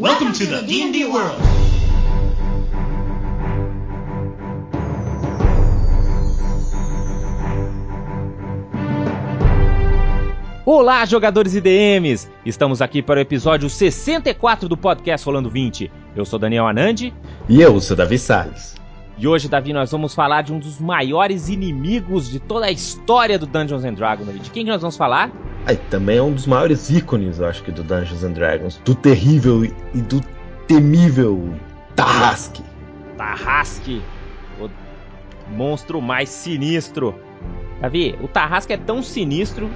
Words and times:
Welcome 0.00 0.32
to 0.32 0.46
the 0.46 0.62
D&D 0.62 1.04
world. 1.04 1.36
Olá, 10.64 11.04
jogadores 11.04 11.54
e 11.54 11.60
DMs! 11.60 12.30
Estamos 12.46 12.80
aqui 12.80 13.02
para 13.02 13.18
o 13.18 13.20
episódio 13.20 13.68
64 13.68 14.70
do 14.70 14.76
podcast 14.78 15.26
Rolando 15.26 15.50
20. 15.50 15.92
Eu 16.16 16.24
sou 16.24 16.38
Daniel 16.38 16.66
Anandi. 16.66 17.12
E 17.46 17.60
eu 17.60 17.78
sou 17.78 17.94
Davi 17.94 18.18
Salles. 18.18 18.76
E 19.18 19.28
hoje, 19.28 19.50
Davi, 19.50 19.74
nós 19.74 19.92
vamos 19.92 20.14
falar 20.14 20.40
de 20.40 20.50
um 20.50 20.58
dos 20.58 20.80
maiores 20.80 21.50
inimigos 21.50 22.30
de 22.30 22.40
toda 22.40 22.64
a 22.64 22.70
história 22.70 23.38
do 23.38 23.44
Dungeons 23.44 23.84
and 23.84 23.92
Dragons. 23.92 24.42
De 24.42 24.50
quem 24.50 24.64
que 24.64 24.70
nós 24.70 24.80
vamos 24.80 24.96
falar? 24.96 25.30
Ah, 25.66 25.74
também 25.74 26.18
é 26.18 26.22
um 26.22 26.32
dos 26.32 26.46
maiores 26.46 26.90
ícones, 26.90 27.38
eu 27.38 27.46
acho 27.46 27.62
que, 27.62 27.70
do 27.70 27.82
Dungeons 27.82 28.24
and 28.24 28.32
Dragons. 28.32 28.80
Do 28.84 28.94
terrível 28.94 29.64
e 29.64 30.00
do 30.02 30.20
temível 30.66 31.54
Tarrasque. 31.94 32.62
Tarrasque, 33.16 34.02
o 34.58 34.68
monstro 35.50 36.00
mais 36.00 36.28
sinistro. 36.28 37.14
Davi, 37.80 38.16
o 38.22 38.28
Tarrasque 38.28 38.72
é 38.72 38.76
tão 38.76 39.02
sinistro 39.02 39.70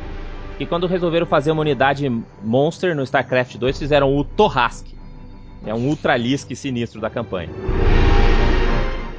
que 0.57 0.65
quando 0.65 0.87
resolveram 0.87 1.27
fazer 1.27 1.51
uma 1.51 1.61
unidade 1.61 2.09
Monster 2.43 2.95
no 2.95 3.03
StarCraft 3.03 3.57
2, 3.57 3.79
fizeram 3.79 4.17
o 4.17 4.25
Torrasque. 4.25 4.95
É 5.67 5.75
um 5.75 5.89
Ultralisk 5.89 6.55
sinistro 6.55 7.01
da 7.01 7.11
campanha. 7.11 7.51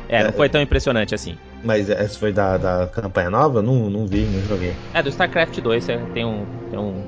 É, 0.07 0.23
não 0.23 0.31
foi 0.31 0.47
tão 0.47 0.61
impressionante 0.61 1.13
assim. 1.13 1.37
Mas 1.65 1.89
essa 1.89 2.19
foi 2.19 2.31
da, 2.31 2.57
da 2.57 2.87
campanha 2.87 3.31
nova? 3.31 3.59
Não, 3.59 3.89
não 3.89 4.05
vi, 4.05 4.21
não 4.21 4.39
joguei. 4.41 4.75
É, 4.93 5.01
do 5.01 5.09
StarCraft 5.09 5.59
2 5.59 5.83
você 5.83 5.97
tem 6.13 6.23
um, 6.23 6.45
tem 6.69 6.77
um 6.77 7.03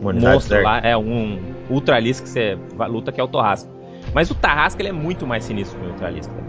monstro 0.00 0.62
lá, 0.62 0.78
é 0.78 0.96
um 0.96 1.40
Ultralisk 1.68 2.22
que 2.22 2.30
você 2.30 2.56
luta 2.88 3.10
que 3.10 3.20
é 3.20 3.24
o 3.24 3.28
Torrasque. 3.28 3.68
Mas 4.14 4.30
o 4.30 4.34
Tarrasque 4.36 4.80
ele 4.80 4.90
é 4.90 4.92
muito 4.92 5.26
mais 5.26 5.44
sinistro 5.44 5.78
que 5.80 5.84
o 5.84 5.90
Ultralisk. 5.90 6.30
Davi. 6.30 6.48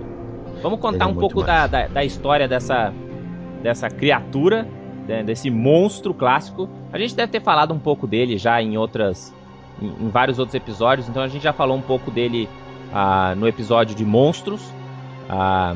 Vamos 0.62 0.80
contar 0.80 1.06
é 1.06 1.08
um 1.08 1.16
pouco 1.16 1.42
da, 1.42 1.66
da, 1.66 1.88
da 1.88 2.06
história 2.06 2.48
dessa, 2.48 2.94
dessa 3.64 3.90
criatura, 3.90 4.68
né, 5.08 5.24
desse 5.24 5.50
monstro 5.50 6.14
clássico. 6.14 6.70
A 6.94 7.00
gente 7.00 7.16
deve 7.16 7.32
ter 7.32 7.42
falado 7.42 7.74
um 7.74 7.80
pouco 7.80 8.06
dele 8.06 8.38
já 8.38 8.62
em 8.62 8.78
outras. 8.78 9.34
em, 9.82 9.88
em 10.06 10.10
vários 10.10 10.38
outros 10.38 10.54
episódios, 10.54 11.10
então 11.10 11.24
a 11.24 11.28
gente 11.28 11.42
já 11.42 11.54
falou 11.54 11.76
um 11.76 11.82
pouco 11.82 12.12
dele 12.12 12.48
ah, 12.94 13.34
no 13.36 13.48
episódio 13.48 13.96
de 13.96 14.06
monstros. 14.06 14.62
Ah, 15.28 15.76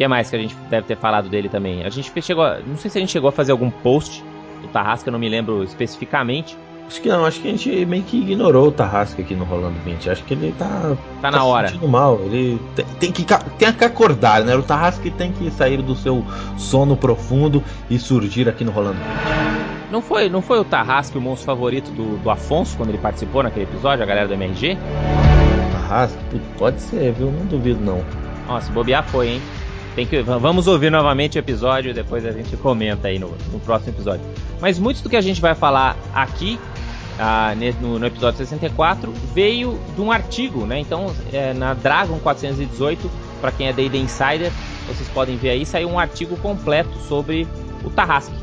que 0.00 0.08
mais 0.08 0.30
que 0.30 0.36
a 0.36 0.38
gente 0.38 0.56
deve 0.70 0.86
ter 0.86 0.96
falado 0.96 1.28
dele 1.28 1.48
também? 1.50 1.84
A 1.84 1.90
gente 1.90 2.10
chegou. 2.22 2.42
a- 2.42 2.58
Não 2.66 2.76
sei 2.78 2.90
se 2.90 2.96
a 2.96 3.00
gente 3.02 3.10
chegou 3.12 3.28
a 3.28 3.32
fazer 3.32 3.52
algum 3.52 3.68
post 3.70 4.24
do 4.62 4.68
Tarrasque, 4.68 5.06
eu 5.08 5.12
não 5.12 5.18
me 5.18 5.28
lembro 5.28 5.62
especificamente. 5.62 6.56
Acho 6.88 7.02
que 7.02 7.08
não, 7.08 7.24
acho 7.26 7.38
que 7.40 7.46
a 7.46 7.50
gente 7.52 7.84
meio 7.86 8.02
que 8.02 8.16
ignorou 8.16 8.68
o 8.68 8.72
Tarrasque 8.72 9.20
aqui 9.20 9.34
no 9.34 9.44
Rolando 9.44 9.78
20. 9.84 10.08
Acho 10.10 10.24
que 10.24 10.32
ele 10.34 10.54
tá. 10.58 10.96
Tá 11.20 11.30
na 11.30 11.44
hora. 11.44 11.68
Se 11.68 11.74
sentindo 11.74 11.88
mal. 11.90 12.18
Ele 12.24 12.58
tem, 12.74 12.84
tem 12.98 13.12
que, 13.12 13.24
tem 13.58 13.72
que 13.72 13.84
acordar, 13.84 14.42
né? 14.42 14.56
O 14.56 14.62
Tarrasque 14.62 15.10
tem 15.10 15.30
que 15.32 15.50
sair 15.50 15.82
do 15.82 15.94
seu 15.94 16.24
sono 16.56 16.96
profundo 16.96 17.62
e 17.90 17.98
surgir 17.98 18.48
aqui 18.48 18.64
no 18.64 18.72
Rolando 18.72 18.96
20. 18.96 19.92
Não 19.92 20.00
foi, 20.00 20.28
não 20.30 20.40
foi 20.40 20.58
o 20.58 20.64
Tarrasque 20.64 21.18
o 21.18 21.20
monstro 21.20 21.44
favorito 21.46 21.90
do, 21.90 22.16
do 22.18 22.30
Afonso 22.30 22.76
quando 22.76 22.88
ele 22.88 22.98
participou 22.98 23.42
naquele 23.42 23.64
episódio, 23.66 24.02
a 24.02 24.06
galera 24.06 24.26
do 24.26 24.32
MRG? 24.34 24.78
Putz, 26.30 26.42
Pode 26.58 26.80
ser, 26.80 27.12
viu? 27.12 27.30
Não 27.30 27.44
duvido 27.44 27.80
não. 27.84 28.02
Se 28.60 28.70
bobear 28.72 29.04
foi, 29.04 29.28
hein? 29.28 29.42
Tem 29.94 30.06
que, 30.06 30.22
vamos 30.22 30.66
ouvir 30.68 30.90
novamente 30.90 31.36
o 31.36 31.40
episódio 31.40 31.92
depois 31.92 32.24
a 32.24 32.30
gente 32.30 32.56
comenta 32.56 33.08
aí 33.08 33.18
no, 33.18 33.34
no 33.52 33.58
próximo 33.60 33.92
episódio. 33.92 34.24
Mas 34.60 34.78
muito 34.78 35.02
do 35.02 35.10
que 35.10 35.16
a 35.16 35.20
gente 35.20 35.40
vai 35.40 35.54
falar 35.54 35.96
aqui, 36.14 36.60
ah, 37.18 37.52
no, 37.80 37.98
no 37.98 38.06
episódio 38.06 38.38
64, 38.38 39.12
veio 39.34 39.78
de 39.94 40.00
um 40.00 40.12
artigo, 40.12 40.64
né? 40.64 40.78
Então, 40.78 41.12
é, 41.32 41.52
na 41.52 41.74
Dragon 41.74 42.18
418, 42.18 43.10
para 43.40 43.50
quem 43.50 43.68
é 43.68 43.72
D&D 43.72 43.98
Insider, 43.98 44.52
vocês 44.86 45.08
podem 45.08 45.36
ver 45.36 45.50
aí, 45.50 45.66
saiu 45.66 45.88
um 45.88 45.98
artigo 45.98 46.36
completo 46.36 46.96
sobre 47.08 47.46
o 47.84 47.90
Tarrasque, 47.90 48.34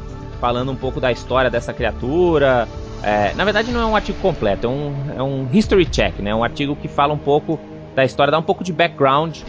falando 0.42 0.72
um 0.72 0.76
pouco 0.76 1.00
da 1.00 1.12
história 1.12 1.50
dessa 1.50 1.74
criatura. 1.74 2.68
É, 3.02 3.34
na 3.36 3.46
verdade, 3.46 3.72
não 3.72 3.80
é 3.80 3.86
um 3.86 3.96
artigo 3.96 4.20
completo, 4.20 4.68
é 4.68 4.70
um, 4.70 4.96
é 5.18 5.24
um 5.24 5.48
history 5.52 5.86
check, 5.86 6.20
né? 6.20 6.36
Um 6.36 6.44
artigo 6.44 6.76
que 6.76 6.88
fala 6.88 7.14
um 7.14 7.18
pouco 7.18 7.60
da 7.96 8.04
história, 8.04 8.32
dá 8.32 8.38
um 8.38 8.44
pouco 8.44 8.64
de 8.64 8.74
background 8.74 9.40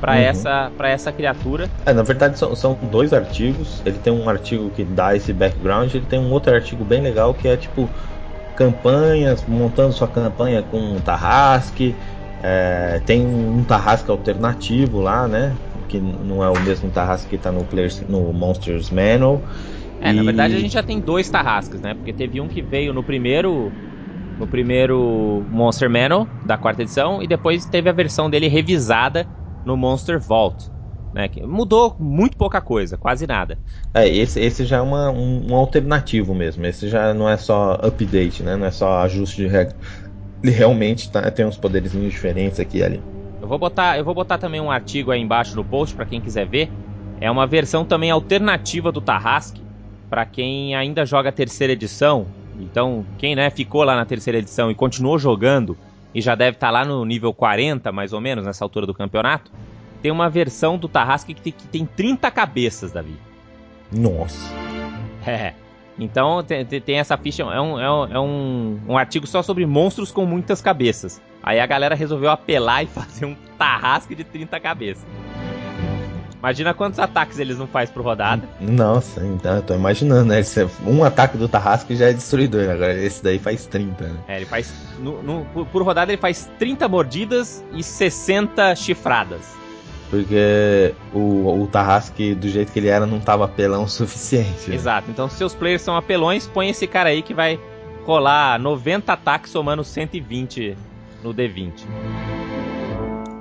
para 0.00 0.16
Uhum. 0.16 0.18
essa, 0.18 0.72
pra 0.76 0.88
essa 0.90 1.12
criatura. 1.12 1.72
É, 1.86 1.92
na 1.92 2.02
verdade 2.02 2.38
são, 2.38 2.54
são 2.54 2.74
dois 2.74 3.12
artigos. 3.12 3.82
Ele 3.84 3.98
tem 3.98 4.12
um 4.12 4.28
artigo 4.28 4.70
que 4.70 4.84
dá 4.84 5.14
esse 5.16 5.32
background, 5.32 5.94
ele 5.94 6.06
tem 6.06 6.18
um 6.18 6.30
outro 6.30 6.54
artigo 6.54 6.84
bem 6.84 7.00
legal 7.00 7.34
que 7.34 7.48
é 7.48 7.56
tipo 7.56 7.88
campanhas, 8.56 9.44
montando 9.46 9.92
sua 9.92 10.08
campanha 10.08 10.62
com 10.62 10.78
um 10.78 11.00
Tarrasque. 11.00 11.94
É, 12.42 13.00
tem 13.06 13.24
um 13.26 13.64
Tarrasque 13.64 14.10
alternativo 14.10 15.00
lá, 15.00 15.26
né? 15.28 15.56
Que 15.88 15.98
não 16.00 16.42
é 16.44 16.48
o 16.50 16.60
mesmo 16.60 16.90
Tarrasque 16.90 17.30
que 17.30 17.38
tá 17.38 17.50
no, 17.52 17.64
Players, 17.64 18.00
no 18.08 18.32
Monsters 18.32 18.90
Manual. 18.90 19.42
É, 20.00 20.12
na 20.12 20.22
E- 20.22 20.22
verdade 20.22 20.54
a 20.54 20.60
gente 20.60 20.72
já 20.72 20.82
tem 20.82 21.00
dois 21.00 21.28
Tarrasques, 21.28 21.80
né? 21.80 21.94
Porque 21.94 22.12
teve 22.12 22.40
um 22.40 22.48
que 22.48 22.62
veio 22.62 22.92
no 22.92 23.02
primeiro 23.04 23.74
no 24.38 24.48
primeiro 24.48 25.46
Monster 25.50 25.90
Manual 25.90 26.30
da 26.44 26.58
quarta 26.58 26.82
edição 26.82 27.22
e 27.22 27.28
depois 27.28 27.66
teve 27.66 27.88
a 27.90 27.92
versão 27.92 28.30
dele 28.30 28.48
revisada 28.48 29.28
no 29.68 29.76
Monster 29.76 30.18
Vault, 30.18 30.70
né? 31.12 31.28
Que 31.28 31.42
mudou 31.46 31.94
muito 31.98 32.36
pouca 32.36 32.60
coisa, 32.60 32.96
quase 32.96 33.26
nada. 33.26 33.60
É, 33.94 34.08
esse, 34.08 34.40
esse 34.40 34.64
já 34.64 34.78
é 34.78 34.80
uma, 34.80 35.10
um, 35.10 35.52
um 35.52 35.54
alternativo 35.54 36.34
mesmo. 36.34 36.64
Esse 36.66 36.88
já 36.88 37.12
não 37.14 37.28
é 37.28 37.36
só 37.36 37.74
update, 37.74 38.42
né? 38.42 38.56
Não 38.56 38.66
é 38.66 38.70
só 38.70 39.00
ajuste 39.02 39.42
de 39.42 39.46
regra. 39.46 39.76
Ele 40.42 40.52
realmente 40.52 41.10
tá- 41.10 41.30
tem 41.30 41.44
uns 41.46 41.56
poderzinhos 41.56 42.12
diferentes 42.12 42.58
aqui 42.60 42.78
e 42.78 42.82
ali. 42.82 43.02
Eu 43.40 43.46
vou 43.48 43.58
botar, 43.58 43.98
eu 43.98 44.04
vou 44.04 44.14
botar 44.14 44.38
também 44.38 44.60
um 44.60 44.70
artigo 44.70 45.10
aí 45.10 45.20
embaixo 45.20 45.56
no 45.56 45.64
post 45.64 45.94
para 45.94 46.06
quem 46.06 46.20
quiser 46.20 46.46
ver. 46.46 46.70
É 47.20 47.30
uma 47.30 47.46
versão 47.46 47.84
também 47.84 48.10
alternativa 48.10 48.90
do 48.92 49.00
Tarrasque 49.00 49.66
para 50.08 50.24
quem 50.24 50.74
ainda 50.74 51.04
joga 51.04 51.28
a 51.28 51.32
terceira 51.32 51.72
edição. 51.72 52.26
Então, 52.54 53.06
quem 53.18 53.36
né, 53.36 53.50
ficou 53.50 53.84
lá 53.84 53.94
na 53.94 54.06
terceira 54.06 54.38
edição 54.38 54.70
e 54.70 54.74
continuou 54.74 55.18
jogando 55.18 55.78
e 56.18 56.20
já 56.20 56.34
deve 56.34 56.56
estar 56.56 56.72
lá 56.72 56.84
no 56.84 57.04
nível 57.04 57.32
40, 57.32 57.92
mais 57.92 58.12
ou 58.12 58.20
menos, 58.20 58.44
nessa 58.44 58.64
altura 58.64 58.84
do 58.84 58.92
campeonato, 58.92 59.52
tem 60.02 60.10
uma 60.10 60.28
versão 60.28 60.76
do 60.76 60.88
Tarrasque 60.88 61.32
que 61.32 61.40
tem, 61.40 61.52
que 61.52 61.68
tem 61.68 61.86
30 61.86 62.28
cabeças, 62.32 62.90
Davi. 62.90 63.14
Nossa. 63.92 64.52
É. 65.24 65.54
Então 65.96 66.42
tem, 66.42 66.64
tem- 66.66 66.80
tem 66.80 66.98
essa 66.98 67.16
ficha, 67.16 67.44
é, 67.44 67.60
um, 67.60 67.78
é, 67.78 67.88
um, 67.90 68.04
é 68.14 68.18
um, 68.20 68.80
um 68.88 68.98
artigo 68.98 69.28
só 69.28 69.42
sobre 69.44 69.64
monstros 69.64 70.10
com 70.10 70.26
muitas 70.26 70.60
cabeças. 70.60 71.22
Aí 71.40 71.60
a 71.60 71.66
galera 71.66 71.94
resolveu 71.94 72.30
apelar 72.30 72.82
e 72.82 72.86
fazer 72.88 73.24
um 73.24 73.36
tarrasque 73.56 74.16
de 74.16 74.24
30 74.24 74.58
cabeças. 74.58 75.06
Imagina 76.38 76.72
quantos 76.72 76.98
ataques 77.00 77.38
eles 77.38 77.58
não 77.58 77.66
fazem 77.66 77.92
por 77.92 78.02
rodada. 78.04 78.42
Nossa, 78.60 79.24
então 79.26 79.56
eu 79.56 79.62
tô 79.62 79.74
imaginando, 79.74 80.26
né? 80.26 80.40
Um 80.86 81.02
ataque 81.02 81.36
do 81.36 81.48
Tarrasque 81.48 81.96
já 81.96 82.10
é 82.10 82.12
destruidor, 82.12 82.70
agora 82.70 82.94
esse 82.94 83.22
daí 83.22 83.38
faz 83.40 83.66
30, 83.66 84.04
né? 84.04 84.18
É, 84.28 84.36
ele 84.36 84.46
faz. 84.46 84.72
no- 85.00 85.20
no- 85.22 85.44
por, 85.66 85.82
rodada 85.82 86.12
ele 86.12 86.20
faz 86.20 86.48
30 86.58 86.88
mordidas 86.88 87.64
e 87.72 87.82
60 87.82 88.74
chifradas. 88.76 89.40
Porque 90.10 90.94
o, 91.12 91.62
o 91.62 91.66
Tarrasque, 91.66 92.34
do 92.34 92.48
jeito 92.48 92.72
que 92.72 92.78
ele 92.78 92.88
era, 92.88 93.04
não 93.04 93.20
tava 93.20 93.44
apelão 93.44 93.82
o 93.84 93.88
suficiente. 93.88 94.70
né? 94.70 94.74
Exato. 94.76 95.10
Então, 95.10 95.28
se 95.28 95.36
seus 95.36 95.54
players 95.54 95.82
são 95.82 95.96
apelões, 95.96 96.46
põe 96.46 96.70
esse 96.70 96.86
cara 96.86 97.10
aí 97.10 97.20
que 97.20 97.34
vai 97.34 97.58
colar 98.06 98.58
90 98.58 99.12
ataques 99.12 99.50
somando 99.52 99.84
120 99.84 100.76
no 101.22 101.34
D20. 101.34 102.37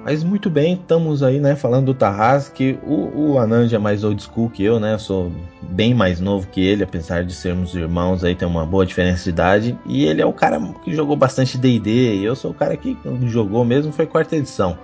Mas 0.07 0.23
muito 0.23 0.49
bem, 0.49 0.75
estamos 0.75 1.21
aí, 1.21 1.37
né, 1.37 1.53
falando 1.53 1.87
do 1.87 1.93
Tarrasque. 1.93 2.79
O, 2.81 3.33
o 3.33 3.39
Anand 3.39 3.73
é 3.73 3.77
mais 3.77 4.05
old 4.05 4.23
school 4.23 4.49
que 4.49 4.63
eu, 4.63 4.79
né? 4.79 4.93
Eu 4.93 4.99
sou 4.99 5.29
bem 5.61 5.93
mais 5.93 6.21
novo 6.21 6.47
que 6.47 6.65
ele, 6.65 6.81
apesar 6.81 7.25
de 7.25 7.33
sermos 7.33 7.75
irmãos 7.75 8.23
aí, 8.23 8.33
tem 8.33 8.47
uma 8.47 8.65
boa 8.65 8.85
diferença 8.85 9.25
de 9.25 9.31
idade. 9.31 9.77
E 9.85 10.05
ele 10.05 10.21
é 10.21 10.25
o 10.25 10.31
cara 10.31 10.61
que 10.81 10.95
jogou 10.95 11.17
bastante 11.17 11.57
D&D, 11.57 12.19
e 12.19 12.23
eu 12.23 12.37
sou 12.37 12.51
o 12.51 12.53
cara 12.53 12.77
que 12.77 12.97
jogou 13.23 13.65
mesmo, 13.65 13.91
foi 13.91 14.05
quarta 14.05 14.37
edição. 14.37 14.77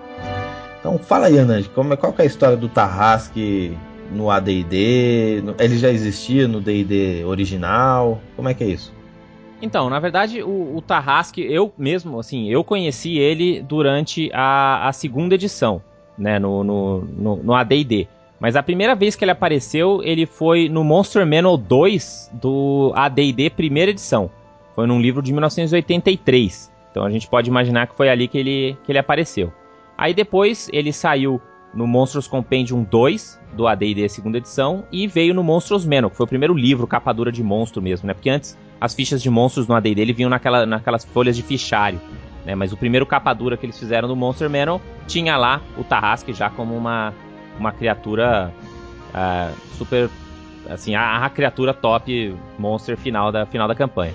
Então 0.77 0.97
fala 0.97 1.27
aí, 1.27 1.39
Anand, 1.39 1.69
como 1.73 1.93
é, 1.93 1.95
qual 1.95 2.11
que 2.11 2.21
é 2.21 2.25
a 2.25 2.27
história 2.27 2.57
do 2.57 2.67
Tarrasque 2.67 3.77
no 4.11 4.29
AD&D? 4.29 5.41
Ele 5.57 5.77
já 5.77 5.89
existia 5.89 6.49
no 6.49 6.59
D&D 6.59 7.23
original? 7.23 8.19
Como 8.35 8.49
é 8.49 8.53
que 8.53 8.65
é 8.65 8.67
isso? 8.67 8.91
Então, 9.63 9.89
na 9.89 9.97
verdade, 9.97 10.43
o, 10.43 10.75
o 10.75 10.81
Tarrasque, 10.81 11.41
eu 11.41 11.73
mesmo, 11.77 12.19
assim, 12.19 12.49
eu 12.49 12.65
conheci 12.65 13.17
ele 13.17 13.61
durante 13.61 14.29
a, 14.33 14.89
a 14.89 14.91
segunda 14.91 15.35
edição, 15.35 15.81
né, 16.17 16.37
no, 16.37 16.65
no, 16.65 16.99
no, 16.99 17.35
no 17.37 17.53
AD&D. 17.53 18.05
Mas 18.41 18.57
a 18.57 18.61
primeira 18.61 18.93
vez 18.93 19.15
que 19.15 19.23
ele 19.23 19.31
apareceu, 19.31 20.01
ele 20.03 20.25
foi 20.25 20.67
no 20.67 20.83
Monster 20.83 21.25
Manual 21.25 21.55
2 21.55 22.31
do 22.33 22.91
AD&D 22.93 23.51
primeira 23.51 23.91
edição. 23.91 24.29
Foi 24.75 24.85
num 24.85 24.99
livro 24.99 25.21
de 25.21 25.31
1983. 25.31 26.69
Então 26.91 27.05
a 27.05 27.09
gente 27.09 27.29
pode 27.29 27.49
imaginar 27.49 27.87
que 27.87 27.95
foi 27.95 28.09
ali 28.09 28.27
que 28.27 28.37
ele, 28.37 28.77
que 28.83 28.91
ele 28.91 28.99
apareceu. 28.99 29.49
Aí 29.97 30.13
depois 30.13 30.69
ele 30.73 30.91
saiu 30.91 31.41
no 31.73 31.87
Monstros 31.87 32.27
Compendium 32.27 32.83
2 32.83 33.39
do 33.53 33.65
AD&D 33.65 34.09
segunda 34.09 34.39
edição 34.39 34.83
e 34.91 35.07
veio 35.07 35.33
no 35.33 35.41
Monstros 35.41 35.85
Manual, 35.85 36.09
que 36.09 36.17
foi 36.17 36.25
o 36.25 36.27
primeiro 36.27 36.53
livro 36.53 36.85
capa 36.85 37.13
dura 37.13 37.31
de 37.31 37.41
monstro 37.41 37.81
mesmo, 37.81 38.07
né? 38.07 38.13
Porque 38.13 38.29
antes 38.29 38.57
as 38.83 38.93
fichas 38.93 39.21
de 39.21 39.29
monstros 39.29 39.65
no 39.65 39.73
AD&D 39.75 40.01
ele 40.01 40.11
vinham 40.11 40.29
naquela, 40.29 40.65
naquelas 40.65 41.05
folhas 41.05 41.37
de 41.37 41.41
fichário. 41.41 42.01
né? 42.45 42.53
Mas 42.53 42.73
o 42.73 42.77
primeiro 42.77 43.05
capa 43.05 43.33
dura 43.33 43.55
que 43.55 43.65
eles 43.65 43.79
fizeram 43.79 44.09
do 44.09 44.15
Monster 44.15 44.49
Manual 44.49 44.81
tinha 45.07 45.37
lá 45.37 45.61
o 45.77 45.85
Tarrasque 45.85 46.33
já 46.33 46.49
como 46.49 46.75
uma, 46.75 47.13
uma 47.57 47.71
criatura 47.71 48.53
uh, 49.15 49.55
super. 49.77 50.09
Assim, 50.69 50.95
a, 50.95 51.25
a, 51.25 51.29
criatura 51.29 51.73
top 51.73 52.35
monster 52.59 52.97
final 52.97 53.31
da, 53.31 53.45
final 53.45 53.69
da 53.69 53.75
campanha. 53.75 54.13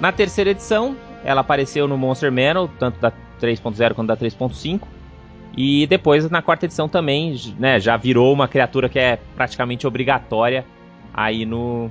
Na 0.00 0.10
terceira 0.10 0.50
edição, 0.50 0.96
ela 1.22 1.42
apareceu 1.42 1.86
no 1.86 1.98
Monster 1.98 2.32
Manual, 2.32 2.68
tanto 2.78 2.98
da 3.00 3.12
3.0 3.38 3.92
quanto 3.92 4.08
da 4.08 4.16
3.5. 4.16 4.80
E 5.56 5.86
depois, 5.86 6.28
na 6.30 6.40
quarta 6.40 6.64
edição 6.64 6.88
também, 6.88 7.38
né, 7.58 7.78
já 7.80 7.98
virou 7.98 8.32
uma 8.32 8.48
criatura 8.48 8.88
que 8.88 8.98
é 8.98 9.18
praticamente 9.36 9.86
obrigatória 9.86 10.64
aí 11.14 11.44
no 11.46 11.90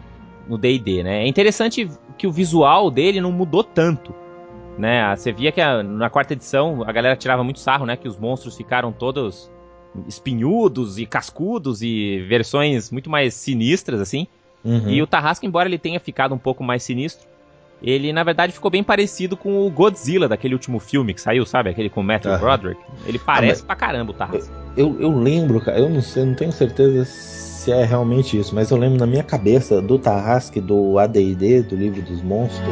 D&D, 0.57 1.03
né? 1.03 1.23
É 1.23 1.27
interessante 1.27 1.89
que 2.17 2.27
o 2.27 2.31
visual 2.31 2.91
dele 2.91 3.21
não 3.21 3.31
mudou 3.31 3.63
tanto 3.63 4.13
né? 4.77 5.15
Você 5.15 5.31
via 5.31 5.51
que 5.51 5.61
a, 5.61 5.83
na 5.83 6.09
quarta 6.09 6.33
edição 6.33 6.83
a 6.85 6.91
galera 6.91 7.15
tirava 7.15 7.43
muito 7.43 7.59
sarro, 7.59 7.85
né? 7.85 7.95
Que 7.95 8.07
os 8.07 8.17
monstros 8.17 8.55
ficaram 8.55 8.91
todos 8.91 9.51
espinhudos 10.07 10.97
e 10.97 11.05
cascudos 11.05 11.81
e 11.81 12.25
versões 12.27 12.91
muito 12.91 13.09
mais 13.09 13.33
sinistras, 13.33 13.99
assim. 13.99 14.27
Uhum. 14.63 14.89
E 14.89 15.01
o 15.01 15.07
Tarrasque, 15.07 15.45
embora 15.45 15.69
ele 15.69 15.77
tenha 15.77 15.99
ficado 15.99 16.33
um 16.33 16.37
pouco 16.37 16.63
mais 16.63 16.83
sinistro, 16.83 17.27
ele 17.81 18.13
na 18.13 18.23
verdade 18.23 18.53
ficou 18.53 18.71
bem 18.71 18.83
parecido 18.83 19.35
com 19.35 19.67
o 19.67 19.69
Godzilla 19.69 20.27
daquele 20.27 20.55
último 20.55 20.79
filme 20.79 21.13
que 21.13 21.21
saiu, 21.21 21.45
sabe? 21.45 21.69
Aquele 21.69 21.89
com 21.89 22.01
o 22.01 22.03
Matthew 22.03 22.31
uhum. 22.31 22.39
Broderick. 22.39 22.81
Ele 23.05 23.19
parece 23.19 23.61
ah, 23.61 23.65
pra 23.65 23.75
caramba 23.75 24.11
o 24.11 24.15
Tarrasque. 24.15 24.62
Eu, 24.75 24.95
eu 24.99 25.11
lembro, 25.11 25.61
cara, 25.61 25.79
eu 25.79 25.89
não 25.89 26.01
sei, 26.01 26.25
não 26.25 26.33
tenho 26.33 26.51
certeza 26.51 27.05
se 27.05 27.71
é 27.71 27.85
realmente 27.85 28.37
isso, 28.37 28.53
mas 28.53 28.71
eu 28.71 28.77
lembro 28.77 28.99
na 28.99 29.07
minha 29.07 29.23
cabeça 29.23 29.81
do 29.81 29.97
Tarrasque 29.97 30.59
do 30.59 30.99
AD&D, 30.99 31.63
do 31.63 31.75
livro 31.75 32.01
dos 32.01 32.21
monstros, 32.21 32.67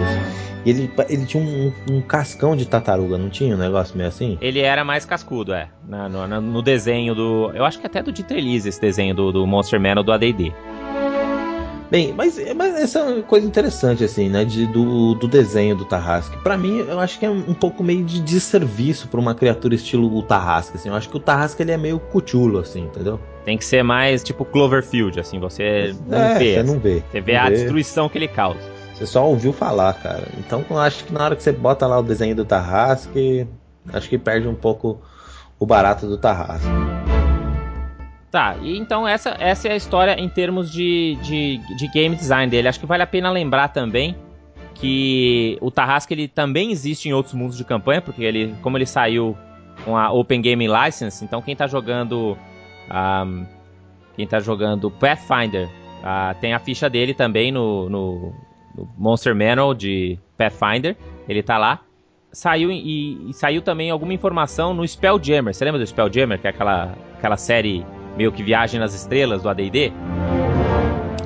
ele, 0.66 0.92
ele 1.10 1.26
tinha 1.26 1.42
um, 1.42 1.72
um, 1.90 2.02
cascão 2.02 2.56
de 2.56 2.68
tartaruga, 2.68 3.18
não 3.18 3.30
tinha 3.30 3.56
um 3.56 3.58
negócio 3.58 3.96
meio 3.98 4.10
assim? 4.10 4.38
Ele 4.42 4.60
era 4.60 4.84
mais 4.84 5.06
cascudo, 5.06 5.54
é. 5.54 5.70
No, 5.88 6.28
no, 6.28 6.42
no 6.42 6.62
desenho 6.62 7.16
do. 7.16 7.52
Eu 7.54 7.66
acho 7.66 7.80
que 7.80 7.88
até 7.88 8.04
do 8.04 8.12
Dieter 8.12 8.38
Elise, 8.38 8.70
esse 8.70 8.80
desenho 8.80 9.16
do, 9.16 9.32
do 9.32 9.48
Monster 9.48 9.80
Man 9.80 9.96
ou 9.98 10.04
do 10.04 10.12
ADD. 10.12 10.54
Bem, 11.92 12.14
mas, 12.14 12.40
mas 12.56 12.76
essa 12.76 13.00
é 13.00 13.04
uma 13.04 13.22
coisa 13.22 13.46
interessante, 13.46 14.02
assim, 14.02 14.30
né? 14.30 14.46
De, 14.46 14.66
do, 14.66 15.14
do 15.14 15.28
desenho 15.28 15.76
do 15.76 15.84
Tarrasque. 15.84 16.38
Para 16.38 16.58
mim, 16.58 16.78
eu 16.78 16.98
acho 17.02 17.20
que 17.20 17.26
é 17.26 17.30
um 17.30 17.54
pouco 17.54 17.84
meio 17.84 18.06
de 18.06 18.22
desserviço 18.22 19.10
pra 19.10 19.20
uma 19.20 19.36
criatura 19.36 19.76
estilo 19.76 20.18
o 20.18 20.24
Tarrasque, 20.24 20.78
assim. 20.78 20.88
Eu 20.88 20.96
acho 20.96 21.10
que 21.10 21.18
o 21.18 21.20
Tarrasque 21.20 21.62
ele 21.62 21.74
é 21.74 21.78
meio 21.78 22.00
cutulo, 22.00 22.60
assim, 22.60 22.84
entendeu? 22.84 23.20
Tem 23.44 23.58
que 23.58 23.66
ser 23.66 23.84
mais 23.84 24.24
tipo 24.24 24.46
Cloverfield, 24.46 25.20
assim, 25.20 25.38
você 25.38 25.94
não 26.08 26.18
é, 26.18 26.40
vê. 26.40 26.54
Você 26.54 26.64
não 26.64 26.80
vê. 26.80 27.04
Você 27.12 27.20
vê 27.20 27.34
não 27.34 27.42
a 27.42 27.50
vê. 27.50 27.56
destruição 27.56 28.08
que 28.08 28.18
ele 28.18 28.30
causa. 28.30 28.62
Você 28.94 29.06
só 29.06 29.28
ouviu 29.28 29.52
falar, 29.52 29.94
cara. 29.96 30.30
Então 30.38 30.64
eu 30.70 30.78
acho 30.78 31.04
que 31.04 31.12
na 31.12 31.26
hora 31.26 31.36
que 31.36 31.44
você 31.44 31.52
bota 31.52 31.86
lá 31.86 32.00
o 32.00 32.04
desenho 32.04 32.36
do 32.36 32.46
Tarrasque, 32.46 33.46
acho 33.92 34.08
que 34.08 34.18
perde 34.18 34.48
um 34.48 34.56
pouco 34.56 35.02
o 35.60 35.66
barato 35.66 36.08
do 36.08 36.18
Tarrasque. 36.18 37.01
Tá, 38.32 38.56
e 38.62 38.78
então 38.78 39.06
essa, 39.06 39.36
essa 39.40 39.68
é 39.68 39.74
a 39.74 39.76
história 39.76 40.18
em 40.18 40.30
termos 40.30 40.72
de, 40.72 41.18
de, 41.22 41.58
de 41.76 41.88
game 41.90 42.16
design 42.16 42.50
dele. 42.50 42.70
Acho 42.70 42.80
que 42.80 42.86
vale 42.86 43.04
a 43.04 43.08
pena 43.08 43.30
lembrar 43.30 43.68
também 43.68 44.16
que 44.74 45.58
o 45.60 45.70
Tarrasque 45.70 46.14
ele 46.14 46.30
também 46.30 46.72
existe 46.72 47.10
em 47.10 47.14
outros 47.14 47.36
mundos 47.36 47.58
de 47.58 47.66
campanha, 47.66 48.02
porque 48.02 48.24
ele, 48.24 48.56
como 48.62 48.78
ele 48.78 48.86
saiu 48.86 49.38
com 49.84 49.98
a 49.98 50.12
Open 50.12 50.42
Game 50.42 50.66
License, 50.66 51.26
então 51.26 51.42
quem 51.42 51.56
tá 51.56 51.68
jogando 51.68 52.38
um, 52.90 53.46
quem 54.16 54.26
tá 54.26 54.40
jogando 54.40 54.90
Pathfinder 54.90 55.68
uh, 56.00 56.40
tem 56.40 56.54
a 56.54 56.60
ficha 56.60 56.90
dele 56.90 57.14
também 57.14 57.52
no, 57.52 57.90
no, 57.90 58.34
no 58.76 58.90
Monster 58.98 59.36
Manual 59.36 59.74
de 59.74 60.18
Pathfinder, 60.38 60.96
ele 61.28 61.44
tá 61.44 61.58
lá. 61.58 61.82
Saiu 62.32 62.72
e, 62.72 63.30
e, 63.30 63.34
saiu 63.34 63.62
também 63.62 63.92
alguma 63.92 64.14
informação 64.14 64.74
no 64.74 64.88
Spelljammer. 64.88 65.54
Você 65.54 65.66
lembra 65.66 65.80
do 65.80 65.86
Spelljammer, 65.86 66.40
que 66.40 66.48
é 66.48 66.50
aquela, 66.50 66.96
aquela 67.18 67.36
série 67.36 67.86
meio 68.18 68.32
que 68.32 68.44
Viagem 68.44 68.80
nas 68.80 68.94
Estrelas 68.94 69.42
do 69.42 69.50
AD&D? 69.50 69.92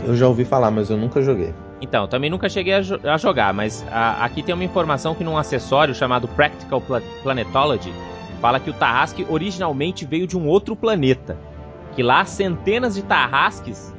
Eu 0.05 0.15
já 0.15 0.27
ouvi 0.27 0.45
falar, 0.45 0.69
mas 0.71 0.89
eu 0.89 0.97
nunca 0.97 1.21
joguei. 1.21 1.53
Então, 1.81 2.07
também 2.07 2.29
nunca 2.29 2.47
cheguei 2.47 2.73
a, 2.73 2.81
jo 2.81 2.99
a 3.03 3.17
jogar, 3.17 3.53
mas 3.53 3.85
a, 3.91 4.23
aqui 4.23 4.41
tem 4.41 4.53
uma 4.53 4.63
informação 4.63 5.13
que 5.13 5.23
num 5.23 5.37
acessório 5.37 5.93
chamado 5.93 6.27
Practical 6.27 6.79
Pla 6.79 7.01
Planetology 7.21 7.93
fala 8.39 8.59
que 8.59 8.69
o 8.69 8.73
Tarrasque 8.73 9.25
originalmente 9.29 10.05
veio 10.05 10.27
de 10.27 10.37
um 10.37 10.47
outro 10.47 10.75
planeta. 10.75 11.37
Que 11.95 12.03
lá 12.03 12.25
centenas 12.25 12.95
de 12.95 13.03
Tarrasques 13.03 13.93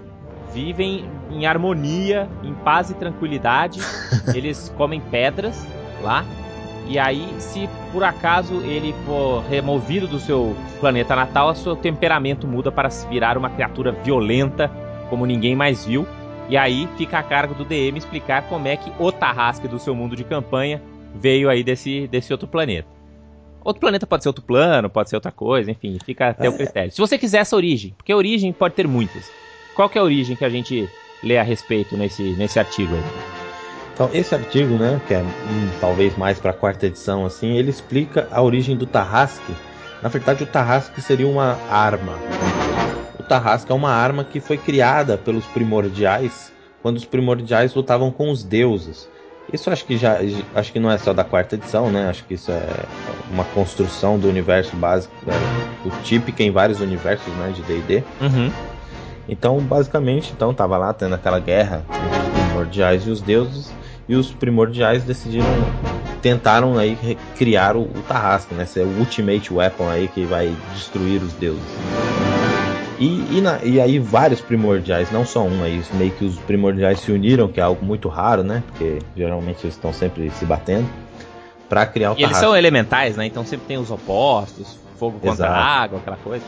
vivem 0.52 1.04
em 1.30 1.46
harmonia, 1.46 2.28
em 2.42 2.54
paz 2.54 2.90
e 2.90 2.94
tranquilidade. 2.94 3.80
Eles 4.34 4.72
comem 4.76 5.00
pedras 5.00 5.66
lá. 6.02 6.24
E 6.88 6.98
aí, 6.98 7.28
se 7.38 7.68
por 7.92 8.04
acaso 8.04 8.60
ele 8.62 8.94
for 9.04 9.42
removido 9.48 10.06
do 10.06 10.20
seu 10.20 10.56
planeta 10.78 11.16
natal, 11.16 11.54
seu 11.54 11.74
temperamento 11.74 12.46
muda 12.46 12.70
para 12.70 12.90
se 12.90 13.06
virar 13.08 13.36
uma 13.36 13.50
criatura 13.50 13.90
violenta, 13.90 14.70
como 15.10 15.26
ninguém 15.26 15.56
mais 15.56 15.84
viu. 15.84 16.06
E 16.48 16.56
aí 16.56 16.88
fica 16.96 17.18
a 17.18 17.22
cargo 17.24 17.54
do 17.54 17.64
DM 17.64 17.98
explicar 17.98 18.42
como 18.48 18.68
é 18.68 18.76
que 18.76 18.92
o 19.00 19.10
Tarrasque 19.10 19.66
do 19.66 19.80
seu 19.80 19.94
mundo 19.94 20.14
de 20.14 20.22
campanha 20.22 20.80
veio 21.14 21.50
aí 21.50 21.64
desse, 21.64 22.06
desse 22.06 22.32
outro 22.32 22.46
planeta. 22.46 22.88
Outro 23.64 23.80
planeta 23.80 24.06
pode 24.06 24.22
ser 24.22 24.28
outro 24.28 24.44
plano, 24.44 24.88
pode 24.88 25.10
ser 25.10 25.16
outra 25.16 25.32
coisa, 25.32 25.72
enfim, 25.72 25.98
fica 26.04 26.28
até 26.28 26.48
o 26.48 26.56
critério. 26.56 26.92
Se 26.92 27.00
você 27.00 27.18
quiser 27.18 27.38
essa 27.38 27.56
origem, 27.56 27.94
porque 27.96 28.12
a 28.12 28.16
origem 28.16 28.52
pode 28.52 28.74
ter 28.74 28.86
muitas. 28.86 29.28
Qual 29.74 29.88
que 29.88 29.98
é 29.98 30.00
a 30.00 30.04
origem 30.04 30.36
que 30.36 30.44
a 30.44 30.48
gente 30.48 30.88
lê 31.20 31.36
a 31.36 31.42
respeito 31.42 31.96
nesse, 31.96 32.22
nesse 32.34 32.60
artigo 32.60 32.94
aí? 32.94 33.35
Então, 33.96 34.10
esse 34.12 34.34
artigo, 34.34 34.74
né, 34.74 35.00
que 35.08 35.14
é 35.14 35.22
hum, 35.22 35.70
talvez 35.80 36.14
mais 36.18 36.38
para 36.38 36.50
a 36.50 36.54
quarta 36.54 36.84
edição, 36.84 37.24
assim, 37.24 37.56
ele 37.56 37.70
explica 37.70 38.28
a 38.30 38.42
origem 38.42 38.76
do 38.76 38.84
Tarrasque. 38.84 39.54
Na 40.02 40.10
verdade, 40.10 40.42
o 40.42 40.46
Tarrasque 40.46 41.00
seria 41.00 41.26
uma 41.26 41.56
arma. 41.70 42.12
O 43.18 43.22
Tarrasque 43.22 43.72
é 43.72 43.74
uma 43.74 43.90
arma 43.90 44.22
que 44.22 44.38
foi 44.38 44.58
criada 44.58 45.16
pelos 45.16 45.46
primordiais 45.46 46.52
quando 46.82 46.98
os 46.98 47.06
primordiais 47.06 47.74
lutavam 47.74 48.10
com 48.10 48.30
os 48.30 48.44
deuses. 48.44 49.08
Isso 49.50 49.70
acho 49.70 49.86
que 49.86 49.96
já 49.96 50.18
acho 50.54 50.72
que 50.74 50.78
não 50.78 50.90
é 50.90 50.98
só 50.98 51.14
da 51.14 51.24
quarta 51.24 51.54
edição, 51.54 51.90
né? 51.90 52.10
Acho 52.10 52.22
que 52.24 52.34
isso 52.34 52.50
é 52.50 52.66
uma 53.30 53.44
construção 53.44 54.18
do 54.18 54.28
universo 54.28 54.76
básico, 54.76 55.14
é, 55.26 55.88
o 55.88 55.90
típico 56.02 56.42
em 56.42 56.50
vários 56.50 56.82
universos, 56.82 57.32
né, 57.36 57.50
de 57.54 57.62
D&D. 57.62 58.04
Uhum. 58.20 58.52
Então, 59.26 59.58
basicamente, 59.58 60.32
então 60.36 60.52
tava 60.52 60.76
lá 60.76 60.92
tendo 60.92 61.14
aquela 61.14 61.40
guerra 61.40 61.82
entre 61.88 62.20
os 62.20 62.46
primordiais 62.46 63.06
e 63.06 63.10
os 63.10 63.22
deuses, 63.22 63.72
e 64.08 64.14
os 64.14 64.30
primordiais 64.32 65.04
decidiram 65.04 65.46
tentaram 66.22 66.76
aí 66.76 66.98
criar 67.36 67.76
o, 67.76 67.82
o 67.82 68.02
Tarrasque, 68.08 68.54
né? 68.54 68.66
O 68.78 68.98
ultimate 68.98 69.52
weapon 69.52 69.88
aí 69.88 70.08
que 70.08 70.24
vai 70.24 70.52
destruir 70.74 71.22
os 71.22 71.32
deuses. 71.34 71.62
E, 72.98 73.36
e, 73.36 73.40
na, 73.40 73.62
e, 73.62 73.80
aí 73.80 73.98
vários 73.98 74.40
primordiais, 74.40 75.12
não 75.12 75.24
só 75.24 75.44
um 75.44 75.62
aí, 75.62 75.82
meio 75.94 76.10
que 76.12 76.24
os 76.24 76.38
primordiais 76.38 76.98
se 77.00 77.12
uniram, 77.12 77.46
que 77.46 77.60
é 77.60 77.62
algo 77.62 77.84
muito 77.84 78.08
raro, 78.08 78.42
né? 78.42 78.62
Porque 78.66 78.98
geralmente 79.14 79.64
eles 79.64 79.74
estão 79.74 79.92
sempre 79.92 80.30
se 80.30 80.46
batendo 80.46 80.86
para 81.68 81.86
criar 81.86 82.12
o 82.12 82.18
E 82.18 82.22
eles 82.22 82.36
são 82.36 82.56
elementais, 82.56 83.16
né? 83.16 83.26
Então 83.26 83.44
sempre 83.44 83.66
tem 83.66 83.78
os 83.78 83.90
opostos, 83.90 84.78
fogo 84.98 85.18
contra 85.18 85.46
Exato. 85.46 85.52
água, 85.52 85.98
aquela 85.98 86.16
coisa. 86.16 86.44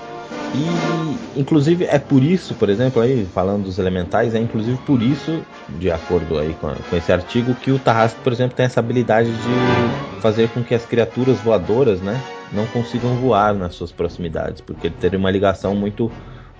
E, 0.54 1.40
inclusive, 1.40 1.84
é 1.84 1.98
por 1.98 2.22
isso, 2.22 2.54
por 2.54 2.70
exemplo, 2.70 3.02
aí, 3.02 3.26
falando 3.34 3.64
dos 3.64 3.78
elementais, 3.78 4.34
é 4.34 4.38
inclusive 4.38 4.78
por 4.86 5.02
isso, 5.02 5.42
de 5.68 5.90
acordo 5.90 6.38
aí 6.38 6.54
com, 6.60 6.72
com 6.74 6.96
esse 6.96 7.12
artigo, 7.12 7.54
que 7.54 7.70
o 7.70 7.78
Tarrasque, 7.78 8.20
por 8.22 8.32
exemplo, 8.32 8.56
tem 8.56 8.64
essa 8.66 8.80
habilidade 8.80 9.30
de 9.30 10.20
fazer 10.20 10.48
com 10.48 10.62
que 10.62 10.74
as 10.74 10.86
criaturas 10.86 11.38
voadoras, 11.40 12.00
né, 12.00 12.18
não 12.52 12.66
consigam 12.66 13.14
voar 13.16 13.54
nas 13.54 13.74
suas 13.74 13.92
proximidades, 13.92 14.60
porque 14.62 14.86
ele 14.86 14.96
teria 14.98 15.18
uma 15.18 15.30
ligação 15.30 15.74
muito 15.74 16.10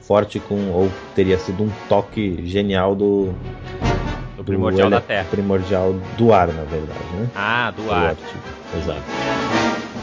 forte 0.01 0.39
com, 0.39 0.71
ou 0.71 0.91
teria 1.15 1.39
sido 1.39 1.63
um 1.63 1.71
toque 1.89 2.47
genial 2.47 2.95
do, 2.95 3.35
do 4.39 4.45
primordial 4.45 4.89
do, 4.89 4.91
da 4.93 5.01
Terra. 5.01 5.27
Primordial 5.31 5.93
do 6.17 6.33
ar, 6.33 6.49
na 6.49 6.63
verdade, 6.65 7.05
né? 7.15 7.29
Ah, 7.35 7.73
do, 7.75 7.83
do 7.83 7.93
ar. 7.93 8.17
Exato. 8.77 9.03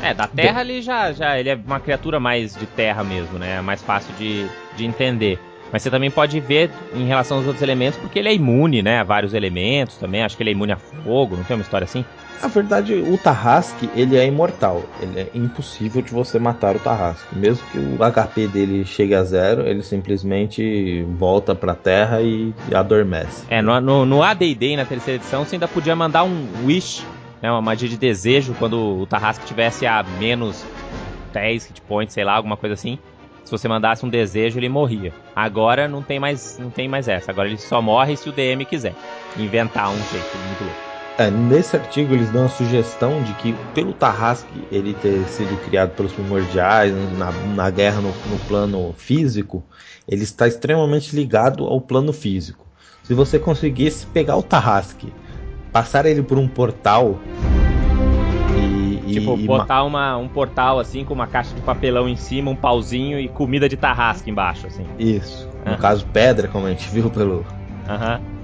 É, 0.04 0.14
da 0.14 0.28
Terra 0.28 0.62
ele 0.62 0.82
já, 0.82 1.12
já 1.12 1.40
ele 1.40 1.50
é 1.50 1.56
uma 1.56 1.80
criatura 1.80 2.20
mais 2.20 2.54
de 2.56 2.66
terra 2.66 3.04
mesmo, 3.04 3.40
né? 3.40 3.58
É 3.58 3.62
mais 3.62 3.82
fácil 3.82 4.14
de, 4.16 4.46
de 4.76 4.86
entender. 4.86 5.40
Mas 5.76 5.84
você 5.84 5.90
também 5.90 6.10
pode 6.10 6.40
ver 6.40 6.72
em 6.94 7.06
relação 7.06 7.36
aos 7.36 7.46
outros 7.46 7.62
elementos, 7.62 8.00
porque 8.00 8.18
ele 8.18 8.30
é 8.30 8.34
imune, 8.34 8.82
né? 8.82 9.00
A 9.02 9.04
vários 9.04 9.34
elementos 9.34 9.98
também. 9.98 10.24
Acho 10.24 10.38
que 10.38 10.42
ele 10.42 10.52
é 10.52 10.54
imune 10.54 10.72
a 10.72 10.78
fogo, 10.78 11.36
não 11.36 11.44
tem 11.44 11.54
uma 11.54 11.64
história 11.64 11.84
assim? 11.84 12.06
Na 12.42 12.48
verdade, 12.48 12.94
o 12.94 13.18
Tarrasque, 13.18 13.90
ele 13.94 14.16
é 14.16 14.26
imortal. 14.26 14.86
Ele 15.02 15.20
é 15.20 15.30
impossível 15.36 16.02
de 16.02 16.14
você 16.14 16.40
matar 16.40 16.78
o 16.78 16.80
Tarrasque. 16.80 17.28
Mesmo 17.38 17.62
que 17.74 17.78
o 17.78 17.98
HP 17.98 18.48
dele 18.48 18.86
chegue 18.86 19.14
a 19.14 19.24
zero, 19.26 19.68
ele 19.68 19.84
simplesmente 19.84 21.06
volta 21.18 21.54
pra 21.54 21.76
Terra 21.76 22.22
e 22.22 22.54
adormece. 22.74 23.44
É, 23.50 23.62
no, 23.62 23.82
no, 23.82 24.06
no 24.06 24.24
AD&D, 24.24 24.78
na 24.78 24.86
terceira 24.86 25.22
edição, 25.22 25.44
você 25.44 25.58
ainda 25.58 25.68
podia 25.68 25.94
mandar 25.94 26.24
um 26.24 26.48
Wish 26.64 27.04
né, 27.42 27.52
uma 27.52 27.62
magia 27.62 27.90
de 27.90 27.98
desejo 27.98 28.56
quando 28.58 29.02
o 29.02 29.06
Tarrasque 29.06 29.46
tivesse 29.46 29.86
a 29.86 30.06
menos 30.20 30.64
10 31.34 31.66
hit 31.66 31.82
points, 31.82 32.14
sei 32.14 32.24
lá, 32.24 32.34
alguma 32.34 32.56
coisa 32.56 32.76
assim. 32.76 32.98
Se 33.46 33.52
você 33.52 33.68
mandasse 33.68 34.04
um 34.04 34.10
desejo, 34.10 34.58
ele 34.58 34.68
morria. 34.68 35.14
Agora 35.36 35.88
não 35.88 36.02
tem 36.02 36.20
mais, 36.20 36.58
não 36.60 36.72
tem 36.72 36.88
mais 36.88 37.08
essa. 37.08 37.32
Agora 37.32 37.48
ele 37.48 37.60
só 37.60 37.80
morre 37.80 38.18
se 38.18 38.28
o 38.28 38.32
DM 38.32 38.66
quiser 38.66 38.96
inventar 39.38 39.90
um 39.90 39.98
jeito 40.12 40.38
muito 40.48 40.64
louco. 40.64 40.86
É, 41.18 41.30
nesse 41.30 41.78
artigo 41.78 42.14
eles 42.14 42.30
dão 42.32 42.46
a 42.46 42.50
sugestão 42.50 43.24
de 43.24 43.34
que 43.36 43.56
pelo 43.74 43.94
Tarrasque 43.94 44.68
ele 44.70 44.94
ter 44.96 45.24
sido 45.28 45.56
criado 45.64 45.92
pelos 45.92 46.12
primordiais 46.12 46.94
na, 47.18 47.32
na 47.32 47.70
guerra 47.70 48.02
no, 48.02 48.10
no 48.10 48.40
plano 48.48 48.94
físico, 48.98 49.64
ele 50.10 50.24
está 50.24 50.46
extremamente 50.46 51.16
ligado 51.16 51.66
ao 51.66 51.80
plano 51.80 52.12
físico. 52.12 52.66
Se 53.04 53.14
você 53.14 53.40
conseguisse 53.40 54.08
pegar 54.08 54.36
o 54.36 54.44
Tarrasque, 54.44 55.14
passar 55.72 56.06
ele 56.06 56.24
por 56.24 56.38
um 56.38 56.48
portal 56.48 57.18
e. 59.06 59.14
Tipo, 59.14 59.38
e, 59.38 59.46
botar 59.46 59.84
uma, 59.84 60.18
um 60.18 60.28
portal 60.28 60.80
assim 60.80 61.04
com 61.04 61.14
uma 61.14 61.28
caixa 61.28 61.54
de 61.54 61.62
papelão 61.62 62.10
em 62.10 62.16
cima, 62.16 62.52
um 62.52 62.56
pauzinho 62.56 63.20
e 63.20 63.28
comida 63.28 63.70
de 63.70 63.78
Tarrasque 63.78 64.30
embaixo, 64.30 64.68
assim. 64.68 64.86
Isso. 64.98 65.50
No 65.66 65.78
caso, 65.78 66.06
pedra, 66.08 66.48
como 66.48 66.68
a 66.68 66.70
gente 66.70 66.90
viu 66.90 67.10
pelo. 67.10 67.46
Aham. 67.88 68.20
Uhum. 68.20 68.36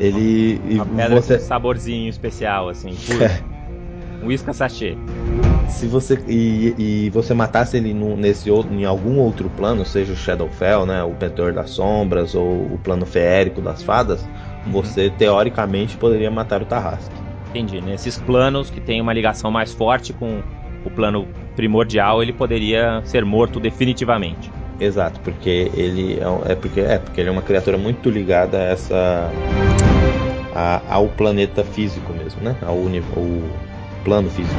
Ele. 0.00 0.60
Uma 0.74 0.86
pedra 0.86 1.20
você... 1.20 1.38
com 1.38 1.44
saborzinho 1.44 2.08
especial, 2.08 2.68
assim. 2.68 2.96
É. 3.20 3.58
Um 4.22 4.26
uísque 4.26 4.52
sachê. 4.52 4.96
Se 5.68 5.86
você 5.86 6.18
e, 6.26 6.74
e 6.78 7.10
você 7.10 7.34
matasse 7.34 7.76
ele 7.76 7.92
no, 7.92 8.16
nesse 8.16 8.50
outro, 8.50 8.72
em 8.74 8.84
algum 8.84 9.18
outro 9.18 9.50
plano, 9.50 9.84
seja 9.84 10.12
o 10.12 10.16
Shadowfell, 10.16 10.86
né, 10.86 11.02
o 11.04 11.10
Pentor 11.10 11.52
das 11.52 11.70
Sombras 11.70 12.34
ou 12.34 12.64
o 12.72 12.80
plano 12.82 13.06
feérico 13.06 13.60
das 13.60 13.82
fadas, 13.82 14.22
uhum. 14.66 14.72
você 14.72 15.10
teoricamente 15.10 15.96
poderia 15.96 16.30
matar 16.30 16.62
o 16.62 16.64
Tarrasque. 16.64 17.14
Entendi. 17.50 17.80
Nesses 17.80 18.18
planos 18.18 18.70
que 18.70 18.80
tem 18.80 19.00
uma 19.00 19.12
ligação 19.12 19.50
mais 19.50 19.72
forte 19.72 20.12
com 20.12 20.42
o 20.84 20.90
plano 20.90 21.26
primordial, 21.56 22.22
ele 22.22 22.32
poderia 22.32 23.02
ser 23.04 23.24
morto 23.24 23.58
definitivamente. 23.58 24.50
Exato, 24.80 25.18
porque 25.20 25.70
ele 25.74 26.18
é, 26.20 26.52
é 26.52 26.54
porque 26.54 26.80
é 26.80 26.98
porque 26.98 27.20
ele 27.20 27.28
é 27.28 27.32
uma 27.32 27.42
criatura 27.42 27.76
muito 27.76 28.08
ligada 28.08 28.58
a 28.58 28.62
essa 28.62 29.30
a, 30.54 30.80
ao 30.88 31.08
planeta 31.08 31.64
físico 31.64 32.12
mesmo, 32.12 32.42
né? 32.42 32.56
Ao, 32.62 32.76
ao 32.76 33.42
plano 34.04 34.30
físico. 34.30 34.54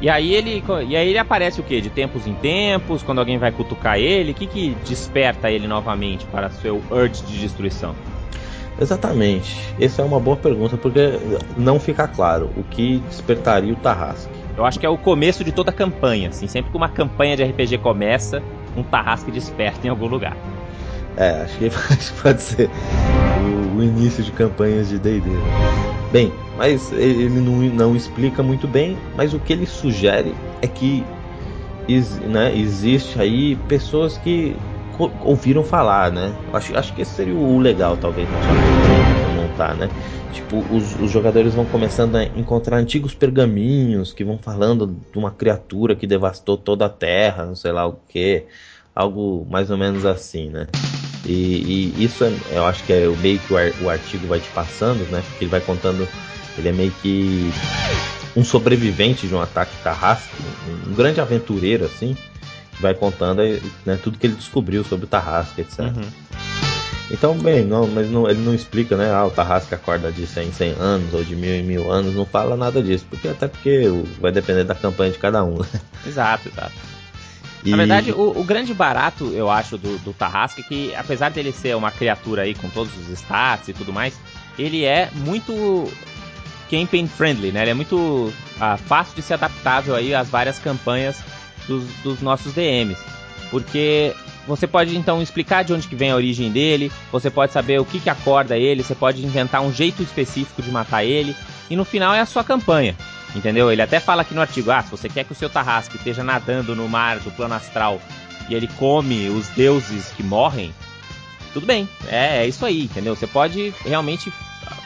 E 0.00 0.08
aí 0.08 0.34
ele 0.34 0.64
e 0.88 0.96
aí 0.96 1.08
ele 1.08 1.18
aparece 1.18 1.60
o 1.60 1.62
que? 1.62 1.80
De 1.80 1.90
tempos 1.90 2.26
em 2.26 2.32
tempos, 2.34 3.02
quando 3.02 3.18
alguém 3.18 3.36
vai 3.36 3.52
cutucar 3.52 3.98
ele, 3.98 4.32
o 4.32 4.34
que 4.34 4.46
que 4.46 4.76
desperta 4.86 5.50
ele 5.50 5.68
novamente 5.68 6.24
para 6.26 6.48
seu 6.48 6.82
urge 6.90 7.22
de 7.24 7.38
destruição? 7.38 7.94
Exatamente. 8.80 9.74
Essa 9.78 10.02
é 10.02 10.04
uma 10.04 10.18
boa 10.18 10.36
pergunta 10.36 10.76
porque 10.76 11.18
não 11.56 11.78
fica 11.78 12.08
claro 12.08 12.50
o 12.56 12.62
que 12.62 12.98
despertaria 13.08 13.72
o 13.72 13.76
Tarrasque. 13.76 14.30
Eu 14.56 14.64
acho 14.64 14.78
que 14.78 14.86
é 14.86 14.88
o 14.88 14.96
começo 14.96 15.44
de 15.44 15.52
toda 15.52 15.70
a 15.70 15.74
campanha, 15.74 16.30
assim, 16.30 16.46
sempre 16.46 16.70
que 16.70 16.76
uma 16.76 16.88
campanha 16.88 17.36
de 17.36 17.44
RPG 17.44 17.78
começa, 17.78 18.42
um 18.76 18.82
Tarrasque 18.82 19.30
desperta 19.30 19.86
em 19.86 19.90
algum 19.90 20.06
lugar. 20.06 20.36
É, 21.16 21.42
acho 21.42 21.58
que 21.58 21.70
pode 22.22 22.40
ser 22.42 22.70
o, 23.40 23.78
o 23.78 23.82
início 23.82 24.22
de 24.22 24.32
campanhas 24.32 24.88
de 24.88 24.98
D&D. 24.98 25.28
Né? 25.28 25.40
Bem, 26.12 26.32
mas 26.56 26.92
ele 26.92 27.40
não, 27.40 27.52
não 27.74 27.96
explica 27.96 28.42
muito 28.42 28.66
bem, 28.66 28.98
mas 29.16 29.32
o 29.32 29.38
que 29.38 29.52
ele 29.52 29.66
sugere 29.66 30.34
é 30.60 30.66
que 30.66 31.04
né, 32.26 32.52
existe 32.56 33.20
aí 33.20 33.56
pessoas 33.68 34.16
que 34.18 34.56
ouviram 35.24 35.62
falar, 35.62 36.10
né? 36.10 36.34
Acho, 36.52 36.76
acho 36.76 36.92
que 36.94 37.02
esse 37.02 37.12
seria 37.12 37.34
o 37.34 37.58
legal, 37.58 37.96
talvez, 37.96 38.28
montar, 39.36 39.74
né? 39.74 39.88
Tipo, 40.32 40.58
os, 40.74 40.98
os, 41.00 41.10
jogadores 41.10 41.54
vão 41.54 41.64
começando 41.64 42.16
a 42.16 42.24
encontrar 42.24 42.76
antigos 42.76 43.14
pergaminhos 43.14 44.12
que 44.12 44.24
vão 44.24 44.38
falando 44.38 44.86
de 44.86 45.18
uma 45.18 45.30
criatura 45.30 45.96
que 45.96 46.06
devastou 46.06 46.56
toda 46.56 46.86
a 46.86 46.88
Terra, 46.88 47.46
não 47.46 47.56
sei 47.56 47.72
lá 47.72 47.86
o 47.86 47.98
que, 48.08 48.44
algo 48.94 49.46
mais 49.50 49.70
ou 49.70 49.76
menos 49.76 50.06
assim, 50.06 50.48
né? 50.48 50.66
E, 51.26 51.92
e 51.98 52.04
isso 52.04 52.24
é, 52.24 52.32
eu 52.52 52.64
acho 52.64 52.82
que 52.84 52.92
é 52.92 53.08
o 53.08 53.16
meio 53.16 53.38
que 53.40 53.52
o, 53.52 53.56
ar, 53.56 53.72
o 53.82 53.90
artigo 53.90 54.26
vai 54.26 54.40
te 54.40 54.48
passando, 54.50 55.00
né? 55.10 55.22
Porque 55.28 55.44
ele 55.44 55.50
vai 55.50 55.60
contando, 55.60 56.06
ele 56.56 56.68
é 56.68 56.72
meio 56.72 56.92
que 57.02 57.50
um 58.36 58.44
sobrevivente 58.44 59.26
de 59.26 59.34
um 59.34 59.40
ataque 59.40 59.72
tarrasque, 59.82 60.30
um, 60.88 60.94
grande 60.94 61.20
aventureiro 61.20 61.84
assim, 61.84 62.16
vai 62.78 62.94
contando 62.94 63.42
né, 63.84 63.98
tudo 64.02 64.18
que 64.18 64.26
ele 64.26 64.34
descobriu 64.34 64.84
sobre 64.84 65.06
o 65.06 65.08
tarrasque, 65.08 65.62
etc. 65.62 65.80
Uhum. 65.80 66.30
Então, 67.10 67.36
bem, 67.36 67.64
não, 67.64 67.88
mas 67.88 68.08
não, 68.08 68.30
ele 68.30 68.40
não 68.40 68.54
explica, 68.54 68.96
né? 68.96 69.12
Ah, 69.12 69.26
o 69.26 69.30
Tarrasque 69.30 69.74
acorda 69.74 70.12
de 70.12 70.26
100 70.26 70.48
em 70.48 70.52
100 70.52 70.72
anos 70.78 71.12
ou 71.12 71.24
de 71.24 71.34
mil 71.34 71.52
em 71.52 71.62
mil 71.64 71.90
anos, 71.90 72.14
não 72.14 72.24
fala 72.24 72.56
nada 72.56 72.80
disso, 72.80 73.04
porque 73.10 73.26
até 73.26 73.48
porque 73.48 73.88
vai 74.20 74.30
depender 74.30 74.62
da 74.62 74.76
campanha 74.76 75.10
de 75.10 75.18
cada 75.18 75.42
um. 75.42 75.58
Né? 75.58 75.66
Exato, 76.06 76.48
exato. 76.48 76.72
E... 77.64 77.70
Na 77.70 77.78
verdade, 77.78 78.12
o, 78.12 78.40
o, 78.40 78.44
grande 78.44 78.72
barato, 78.72 79.32
eu 79.34 79.50
acho, 79.50 79.76
do, 79.76 79.98
do 79.98 80.12
Tarrasque 80.12 80.60
é 80.60 80.64
que, 80.64 80.94
apesar 80.94 81.30
dele 81.30 81.52
ser 81.52 81.76
uma 81.76 81.90
criatura 81.90 82.42
aí 82.42 82.54
com 82.54 82.70
todos 82.70 82.96
os 82.96 83.08
stats 83.08 83.68
e 83.68 83.72
tudo 83.72 83.92
mais, 83.92 84.14
ele 84.56 84.84
é 84.84 85.10
muito 85.12 85.92
campaign 86.70 87.08
friendly, 87.08 87.50
né? 87.50 87.62
Ele 87.62 87.70
é 87.72 87.74
muito 87.74 88.32
ah, 88.60 88.76
fácil 88.76 89.16
de 89.16 89.22
ser 89.22 89.34
adaptável 89.34 89.96
aí 89.96 90.14
às 90.14 90.28
várias 90.28 90.60
campanhas 90.60 91.20
dos, 91.66 91.84
dos 92.02 92.20
nossos 92.20 92.52
DMs. 92.52 93.00
Porque 93.50 94.14
você 94.46 94.66
pode 94.66 94.96
então 94.96 95.20
explicar 95.20 95.64
de 95.64 95.72
onde 95.72 95.88
que 95.88 95.96
vem 95.96 96.10
a 96.10 96.16
origem 96.16 96.50
dele, 96.50 96.90
você 97.10 97.30
pode 97.30 97.52
saber 97.52 97.80
o 97.80 97.84
que, 97.84 98.00
que 98.00 98.10
acorda 98.10 98.56
ele, 98.56 98.82
você 98.82 98.94
pode 98.94 99.24
inventar 99.24 99.60
um 99.60 99.72
jeito 99.72 100.02
específico 100.02 100.62
de 100.62 100.70
matar 100.70 101.04
ele, 101.04 101.34
e 101.68 101.76
no 101.76 101.84
final 101.84 102.14
é 102.14 102.20
a 102.20 102.26
sua 102.26 102.44
campanha. 102.44 102.96
Entendeu? 103.34 103.70
Ele 103.70 103.82
até 103.82 104.00
fala 104.00 104.22
aqui 104.22 104.34
no 104.34 104.40
artigo: 104.40 104.70
ah, 104.70 104.82
se 104.82 104.90
você 104.90 105.08
quer 105.08 105.24
que 105.24 105.32
o 105.32 105.36
seu 105.36 105.48
Tarrasque 105.48 105.96
esteja 105.96 106.24
nadando 106.24 106.74
no 106.74 106.88
mar 106.88 107.20
do 107.20 107.30
plano 107.30 107.54
astral 107.54 108.00
e 108.48 108.54
ele 108.54 108.68
come 108.76 109.28
os 109.28 109.46
deuses 109.50 110.08
que 110.16 110.22
morrem, 110.22 110.74
tudo 111.52 111.66
bem, 111.66 111.88
é, 112.08 112.38
é 112.38 112.48
isso 112.48 112.66
aí, 112.66 112.84
entendeu? 112.84 113.14
Você 113.14 113.28
pode 113.28 113.72
realmente 113.84 114.32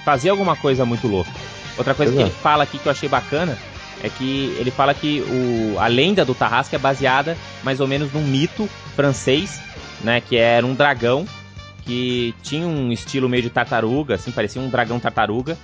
fazer 0.04 0.28
alguma 0.28 0.56
coisa 0.56 0.84
muito 0.84 1.08
louca. 1.08 1.30
Outra 1.78 1.94
coisa 1.94 2.12
Exato. 2.12 2.28
que 2.28 2.32
ele 2.32 2.42
fala 2.42 2.64
aqui 2.64 2.78
que 2.78 2.86
eu 2.86 2.92
achei 2.92 3.08
bacana 3.08 3.58
é 4.04 4.10
que 4.10 4.54
ele 4.58 4.70
fala 4.70 4.92
que 4.92 5.22
o, 5.22 5.80
a 5.80 5.86
lenda 5.86 6.26
do 6.26 6.34
Tarrasque 6.34 6.76
é 6.76 6.78
baseada 6.78 7.38
mais 7.62 7.80
ou 7.80 7.88
menos 7.88 8.12
num 8.12 8.22
mito 8.22 8.68
francês, 8.94 9.58
né, 10.02 10.20
que 10.20 10.36
era 10.36 10.64
um 10.66 10.74
dragão 10.74 11.26
que 11.86 12.34
tinha 12.42 12.66
um 12.66 12.92
estilo 12.92 13.30
meio 13.30 13.42
de 13.42 13.48
tartaruga, 13.48 14.16
assim, 14.16 14.30
parecia 14.30 14.60
um 14.60 14.68
dragão 14.68 15.00
tartaruga, 15.00 15.56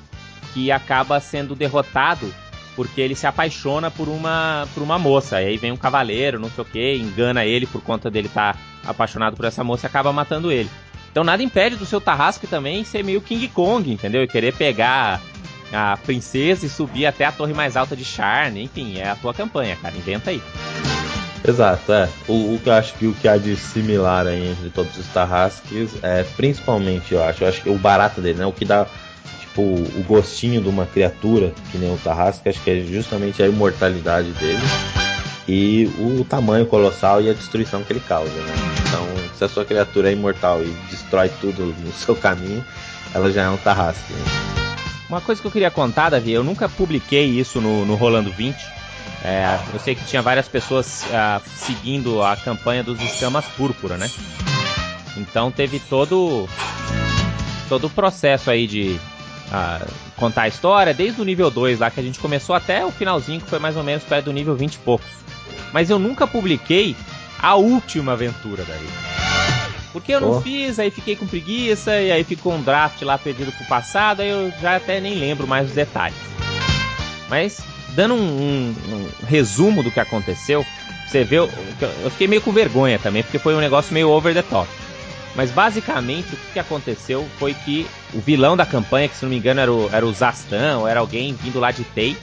que 0.55 0.73
acaba 0.73 1.21
sendo 1.21 1.55
derrotado 1.55 2.33
porque 2.75 3.03
ele 3.03 3.15
se 3.15 3.27
apaixona 3.27 3.91
por 3.91 4.09
uma 4.09 4.67
por 4.75 4.83
uma 4.83 4.99
moça. 4.99 5.43
E 5.43 5.49
aí 5.49 5.57
vem 5.59 5.71
um 5.73 5.77
cavaleiro, 5.77 6.41
não 6.41 6.51
sei 6.51 6.63
o 6.63 6.65
que, 6.65 6.97
engana 6.97 7.45
ele 7.45 7.67
por 7.67 7.83
conta 7.83 8.11
dele 8.11 8.29
estar 8.29 8.55
tá 8.55 8.91
apaixonado 8.91 9.37
por 9.37 9.45
essa 9.45 9.63
moça 9.63 9.87
e 9.87 9.89
acaba 9.89 10.13
matando 10.15 10.51
ele. 10.51 10.71
Então 11.11 11.23
nada 11.23 11.43
impede 11.43 11.77
do 11.77 11.85
seu 11.85 12.01
Tarrasque 12.01 12.47
também 12.47 12.85
ser 12.85 13.05
meio 13.05 13.21
King 13.21 13.49
Kong, 13.49 13.93
entendeu? 13.93 14.23
E 14.23 14.29
querer 14.29 14.55
pegar 14.55 15.21
a 15.73 15.97
princesa 15.97 16.67
e 16.67 16.69
subir 16.69 17.07
até 17.07 17.25
a 17.25 17.33
torre 17.33 17.53
mais 17.53 17.77
alta 17.77 17.97
de 17.97 18.05
Charne. 18.05 18.63
Enfim, 18.63 18.99
é 18.99 19.11
a 19.11 19.17
tua 19.17 19.35
campanha, 19.35 19.77
cara. 19.77 19.97
Inventa 19.97 20.31
aí. 20.31 20.43
Exato, 21.47 21.93
é. 21.93 22.09
O, 22.29 22.55
o 22.55 22.61
que 22.63 22.69
eu 22.69 22.73
acho 22.75 22.95
que 22.95 23.07
o 23.07 23.15
que 23.15 23.27
há 23.27 23.37
de 23.37 23.57
similar 23.57 24.27
aí 24.27 24.51
entre 24.51 24.71
todos 24.71 24.97
os 24.97 25.07
Tarrasques 25.07 25.93
é 26.03 26.23
principalmente, 26.37 27.15
eu 27.15 27.25
acho, 27.25 27.45
eu 27.45 27.49
acho 27.49 27.63
que 27.63 27.71
o 27.71 27.79
barato 27.79 28.21
dele, 28.21 28.39
né? 28.39 28.47
O 28.47 28.53
que 28.53 28.65
dá 28.65 28.87
tipo 29.41 29.63
o 29.63 30.05
gostinho 30.07 30.61
de 30.61 30.69
uma 30.69 30.87
criatura, 30.87 31.53
que 31.73 31.79
nem 31.79 31.93
o 31.93 31.97
Tarrasque, 31.99 32.49
acho 32.49 32.61
que 32.63 32.71
é 32.71 32.81
justamente 32.81 33.43
a 33.43 33.49
imortalidade 33.49 34.31
dele 34.33 34.61
e 35.49 35.91
o 35.99 36.25
tamanho 36.25 36.67
colossal 36.67 37.21
e 37.21 37.31
a 37.31 37.33
destruição 37.33 37.83
que 37.83 37.93
ele 37.93 38.01
causa, 38.01 38.31
né? 38.31 38.55
Então, 38.87 39.07
se 39.37 39.43
a 39.43 39.49
sua 39.49 39.65
criatura 39.65 40.11
é 40.11 40.13
imortal 40.13 40.63
e 40.63 40.69
destrói 40.91 41.29
tudo 41.41 41.67
no 41.67 41.93
seu 41.93 42.15
caminho, 42.15 42.65
ela 43.15 43.33
já 43.33 43.43
é 43.43 43.49
um 43.49 43.57
Tarrasque. 43.57 44.13
Né? 44.13 44.70
Uma 45.11 45.21
coisa 45.21 45.41
que 45.41 45.47
eu 45.49 45.51
queria 45.51 45.73
contar, 45.73 46.11
Davi, 46.11 46.31
eu 46.31 46.45
nunca 46.45 46.69
publiquei 46.69 47.25
isso 47.25 47.61
no, 47.61 47.85
no 47.85 47.97
Rolando 47.97 48.31
20. 48.31 48.57
É, 49.25 49.59
eu 49.75 49.81
sei 49.81 49.97
que 49.97 50.05
tinha 50.05 50.23
várias 50.23 50.47
pessoas 50.47 51.05
uh, 51.07 51.43
seguindo 51.57 52.23
a 52.23 52.37
campanha 52.37 52.85
dos 52.85 53.03
escamas 53.03 53.45
púrpura, 53.45 53.97
né? 53.97 54.09
Então 55.17 55.51
teve 55.51 55.81
todo 55.81 56.49
todo 57.69 57.89
o 57.89 57.91
processo 57.91 58.53
aí 58.53 58.69
de 58.69 59.01
uh, 59.49 59.93
contar 60.15 60.43
a 60.43 60.49
história, 60.49 60.95
desde 60.95 61.21
o 61.21 61.25
nível 61.25 61.51
2 61.51 61.81
lá 61.81 61.91
que 61.91 61.99
a 61.99 62.03
gente 62.05 62.21
começou 62.21 62.55
até 62.55 62.87
o 62.87 62.93
finalzinho, 62.93 63.41
que 63.41 63.51
foi 63.51 63.59
mais 63.59 63.77
ou 63.77 63.83
menos 63.83 64.05
perto 64.05 64.27
do 64.27 64.33
nível 64.33 64.55
20 64.55 64.75
e 64.75 64.79
poucos. 64.79 65.09
Mas 65.73 65.91
eu 65.91 65.99
nunca 65.99 66.25
publiquei 66.25 66.95
a 67.37 67.57
última 67.57 68.13
aventura 68.13 68.65
daí. 68.65 69.10
Porque 69.93 70.13
eu 70.13 70.21
não 70.21 70.41
fiz, 70.41 70.79
aí 70.79 70.91
fiquei 70.91 71.17
com 71.17 71.27
preguiça, 71.27 72.01
e 72.01 72.13
aí 72.13 72.23
ficou 72.23 72.53
um 72.53 72.63
draft 72.63 73.03
lá 73.03 73.19
perdido 73.19 73.51
pro 73.53 73.67
passado, 73.67 74.21
aí 74.21 74.29
eu 74.29 74.53
já 74.61 74.77
até 74.77 75.01
nem 75.01 75.15
lembro 75.15 75.47
mais 75.47 75.69
os 75.69 75.75
detalhes. 75.75 76.17
Mas, 77.29 77.61
dando 77.91 78.15
um, 78.15 78.19
um, 78.19 78.75
um 78.95 79.27
resumo 79.27 79.83
do 79.83 79.91
que 79.91 79.99
aconteceu, 79.99 80.65
você 81.07 81.25
vê, 81.25 81.39
eu, 81.39 81.51
eu 82.03 82.11
fiquei 82.11 82.29
meio 82.29 82.41
com 82.41 82.53
vergonha 82.53 82.99
também, 82.99 83.23
porque 83.23 83.39
foi 83.39 83.55
um 83.55 83.61
negócio 83.61 83.93
meio 83.93 84.11
over 84.11 84.33
the 84.33 84.43
top. 84.43 84.69
Mas 85.35 85.51
basicamente 85.51 86.35
o 86.35 86.39
que 86.53 86.59
aconteceu 86.59 87.27
foi 87.39 87.55
que 87.55 87.87
o 88.13 88.21
vilão 88.21 88.57
da 88.57 88.67
campanha, 88.67 89.09
que 89.09 89.17
se 89.17 89.25
não 89.25 89.31
me 89.31 89.37
engano 89.37 89.61
era 89.61 89.73
o, 89.73 89.89
era 89.93 90.07
o 90.07 90.13
Zastan, 90.13 90.79
ou 90.79 90.89
era 90.89 91.01
alguém 91.01 91.35
vindo 91.35 91.59
lá 91.59 91.71
de 91.71 91.85
Tei, 91.85 92.17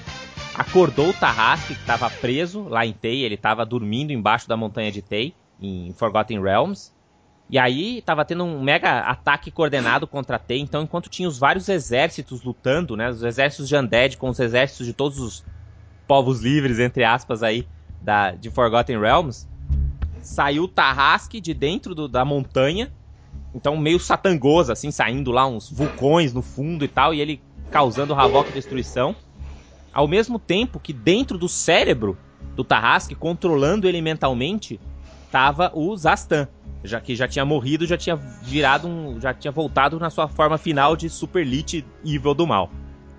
acordou 0.56 1.10
o 1.10 1.14
Tarrasque, 1.14 1.74
que 1.74 1.80
estava 1.80 2.10
preso 2.10 2.68
lá 2.68 2.86
em 2.86 2.94
Tei, 2.94 3.24
ele 3.24 3.36
estava 3.36 3.66
dormindo 3.66 4.12
embaixo 4.12 4.48
da 4.48 4.58
montanha 4.58 4.92
de 4.92 5.02
Tei, 5.02 5.34
em 5.62 5.94
Forgotten 5.98 6.42
Realms, 6.42 6.92
E 7.50 7.58
aí 7.58 8.01
tava 8.01 8.25
tendo 8.25 8.44
um 8.44 8.62
mega 8.62 9.00
ataque 9.00 9.50
coordenado 9.50 10.06
contra 10.06 10.38
T, 10.38 10.58
então 10.58 10.84
enquanto 10.84 11.10
tinha 11.10 11.30
os 11.30 11.39
vários 11.39 11.70
exércitos 11.70 12.44
lutando, 12.44 12.98
né, 12.98 13.10
os 13.10 13.24
exércitos 13.24 13.70
de 13.70 13.75
Undead 13.75 14.18
com 14.18 14.30
os 14.30 14.39
exércitos 14.39 14.86
de 14.86 14.94
todos 14.94 15.20
os 15.20 15.46
povos 16.06 16.42
livres, 16.42 16.77
entre 16.80 17.06
aspas 17.06 17.44
aí, 17.44 17.66
da, 18.01 18.32
de 18.32 18.50
Forgotten 18.50 19.00
Realms, 19.00 19.48
saiu 20.22 20.63
o 20.63 20.68
Tarrasque 20.68 21.39
de 21.39 21.54
dentro 21.54 21.96
do, 21.96 22.08
da 22.08 22.25
montanha, 22.25 22.92
então 23.56 23.77
meio 23.77 24.00
satangoso, 24.00 24.72
assim, 24.72 24.92
saindo 24.92 25.32
lá 25.32 25.48
uns 25.48 25.72
vulcões 25.72 26.34
no 26.34 26.42
fundo 26.42 26.84
e 26.84 26.88
tal, 26.88 27.13
e 27.13 27.22
ele 27.22 27.42
causando 27.72 28.13
havoc 28.13 28.50
e 28.50 28.54
destruição. 28.54 29.16
Ao 29.94 30.08
mesmo 30.08 30.38
tempo 30.38 30.80
que 30.80 30.94
dentro 30.94 31.38
do 31.38 31.48
cérebro 31.48 32.18
do 32.56 32.63
Tarrasque, 32.63 33.16
controlando 33.16 33.88
ele 33.88 34.01
mentalmente, 34.01 34.80
tava 35.31 35.72
o 35.74 35.96
Zastan 35.96 36.48
já 36.84 37.00
que 37.00 37.15
já 37.15 37.27
tinha 37.27 37.46
morrido, 37.46 37.86
já 37.86 37.98
tinha 37.98 38.15
virado 38.15 38.88
um, 38.88 39.19
já 39.19 39.34
tinha 39.34 39.51
voltado 39.51 40.00
na 40.00 40.10
sua 40.10 40.27
forma 40.27 40.57
final 40.57 40.96
de 40.96 41.10
Super 41.10 41.41
Elite 41.41 41.86
Evil 42.03 42.34
do 42.34 42.48
mal. 42.48 42.72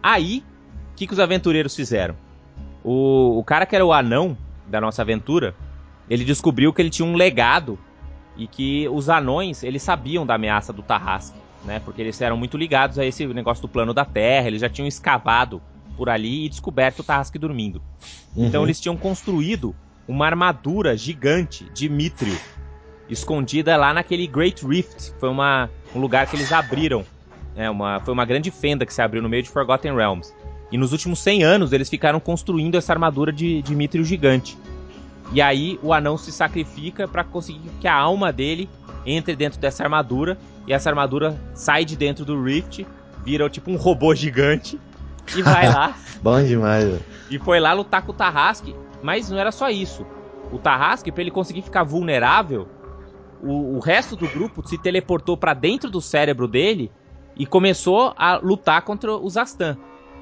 Aí, 0.02 0.44
o 0.92 0.96
que, 0.96 1.06
que 1.06 1.12
os 1.12 1.20
aventureiros 1.20 1.74
fizeram? 1.74 2.16
O, 2.82 3.38
o 3.38 3.44
cara 3.44 3.66
que 3.66 3.74
era 3.74 3.84
o 3.84 3.92
anão 3.92 4.36
da 4.66 4.80
nossa 4.80 5.02
aventura, 5.02 5.54
ele 6.08 6.24
descobriu 6.24 6.72
que 6.72 6.80
ele 6.80 6.90
tinha 6.90 7.06
um 7.06 7.14
legado 7.14 7.78
e 8.36 8.46
que 8.46 8.88
os 8.88 9.08
anões, 9.08 9.62
eles 9.62 9.82
sabiam 9.82 10.24
da 10.24 10.34
ameaça 10.34 10.72
do 10.72 10.82
Tarrasque, 10.82 11.38
né? 11.64 11.80
Porque 11.80 12.00
eles 12.00 12.20
eram 12.20 12.36
muito 12.36 12.56
ligados 12.56 12.98
a 12.98 13.04
esse 13.04 13.26
negócio 13.26 13.62
do 13.62 13.68
plano 13.68 13.92
da 13.92 14.04
Terra, 14.04 14.46
eles 14.46 14.60
já 14.60 14.68
tinham 14.68 14.86
escavado 14.86 15.60
por 15.96 16.08
ali 16.08 16.46
e 16.46 16.48
descoberto 16.48 17.00
o 17.00 17.04
Tarrasque 17.04 17.38
dormindo. 17.38 17.82
Então, 18.30 18.42
uhum. 18.42 18.48
Então 18.48 18.64
eles 18.64 18.80
tinham 18.80 18.96
construído 18.96 19.74
uma 20.08 20.26
armadura 20.26 20.96
gigante 20.96 21.70
de 21.72 21.88
Mithril 21.88 22.36
escondida 23.08 23.76
lá 23.76 23.92
naquele 23.94 24.26
Great 24.26 24.66
Rift, 24.66 25.12
que 25.12 25.20
foi 25.20 25.28
uma, 25.28 25.70
um 25.94 26.00
lugar 26.00 26.26
que 26.26 26.36
eles 26.36 26.52
abriram. 26.52 27.04
É, 27.56 27.68
uma, 27.68 28.00
foi 28.00 28.14
uma 28.14 28.24
grande 28.24 28.50
fenda 28.50 28.86
que 28.86 28.94
se 28.94 29.02
abriu 29.02 29.22
no 29.22 29.28
meio 29.28 29.42
de 29.42 29.50
Forgotten 29.50 29.94
Realms. 29.94 30.32
E 30.70 30.78
nos 30.78 30.92
últimos 30.92 31.18
100 31.20 31.42
anos 31.42 31.72
eles 31.72 31.88
ficaram 31.88 32.20
construindo 32.20 32.76
essa 32.76 32.92
armadura 32.92 33.32
de, 33.32 33.62
de 33.62 33.74
Mithril 33.74 34.04
gigante. 34.04 34.56
E 35.32 35.42
aí 35.42 35.78
o 35.82 35.92
anão 35.92 36.16
se 36.16 36.30
sacrifica 36.30 37.08
para 37.08 37.24
conseguir 37.24 37.70
que 37.80 37.88
a 37.88 37.94
alma 37.94 38.32
dele 38.32 38.68
entre 39.04 39.34
dentro 39.34 39.58
dessa 39.58 39.82
armadura. 39.82 40.38
E 40.66 40.72
essa 40.72 40.88
armadura 40.90 41.38
sai 41.54 41.84
de 41.84 41.96
dentro 41.96 42.24
do 42.24 42.42
Rift, 42.42 42.86
vira 43.24 43.48
tipo 43.48 43.70
um 43.70 43.76
robô 43.76 44.14
gigante. 44.14 44.78
E 45.34 45.42
vai 45.42 45.72
lá. 45.72 45.96
Bom 46.22 46.42
demais. 46.42 47.00
E 47.30 47.38
foi 47.38 47.58
lá 47.60 47.72
lutar 47.72 48.02
com 48.02 48.12
o 48.12 48.14
Tarrasque. 48.14 48.74
Mas 49.02 49.28
não 49.30 49.38
era 49.38 49.52
só 49.52 49.68
isso. 49.68 50.06
O 50.52 50.58
Tarrasque, 50.58 51.12
para 51.12 51.22
ele 51.22 51.30
conseguir 51.30 51.62
ficar 51.62 51.84
vulnerável, 51.84 52.68
o, 53.42 53.76
o 53.76 53.78
resto 53.78 54.16
do 54.16 54.28
grupo 54.28 54.66
se 54.66 54.78
teleportou 54.78 55.36
para 55.36 55.54
dentro 55.54 55.90
do 55.90 56.00
cérebro 56.00 56.48
dele 56.48 56.90
e 57.36 57.46
começou 57.46 58.12
a 58.16 58.36
lutar 58.36 58.82
contra 58.82 59.14
o 59.14 59.28
Zastan. 59.28 59.76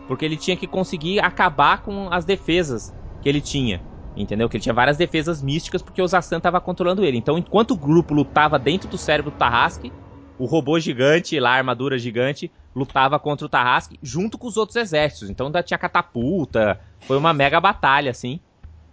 Porque 0.06 0.24
ele 0.24 0.36
tinha 0.36 0.56
que 0.56 0.66
conseguir 0.66 1.20
acabar 1.20 1.82
com 1.82 2.08
as 2.12 2.24
defesas 2.24 2.94
que 3.22 3.28
ele 3.28 3.40
tinha. 3.40 3.82
Entendeu? 4.16 4.48
Que 4.48 4.56
ele 4.56 4.62
tinha 4.62 4.74
várias 4.74 4.96
defesas 4.96 5.42
místicas 5.42 5.82
porque 5.82 6.00
o 6.00 6.06
Zastan 6.06 6.38
estava 6.38 6.60
controlando 6.60 7.04
ele. 7.04 7.18
Então, 7.18 7.36
enquanto 7.36 7.72
o 7.72 7.76
grupo 7.76 8.14
lutava 8.14 8.58
dentro 8.58 8.88
do 8.88 8.96
cérebro 8.96 9.30
do 9.30 9.36
Tarrasque, 9.36 9.92
o 10.38 10.44
robô 10.44 10.78
gigante, 10.78 11.40
lá 11.40 11.50
a 11.50 11.56
armadura 11.56 11.98
gigante, 11.98 12.50
lutava 12.74 13.18
contra 13.18 13.46
o 13.46 13.48
Tarrasque 13.48 13.98
junto 14.02 14.36
com 14.36 14.46
os 14.46 14.56
outros 14.56 14.76
exércitos. 14.76 15.30
Então 15.30 15.46
ainda 15.46 15.62
tinha 15.62 15.78
catapulta. 15.78 16.78
Foi 17.00 17.16
uma 17.16 17.32
mega 17.32 17.60
batalha, 17.60 18.10
assim. 18.10 18.40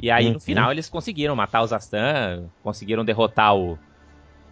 E 0.04 0.12
aí, 0.12 0.28
uhum. 0.28 0.34
no 0.34 0.40
final, 0.42 0.70
eles 0.70 0.90
conseguiram 0.90 1.34
matar 1.34 1.62
o 1.62 1.66
Zastan, 1.66 2.50
conseguiram 2.62 3.06
derrotar 3.06 3.56
o, 3.56 3.80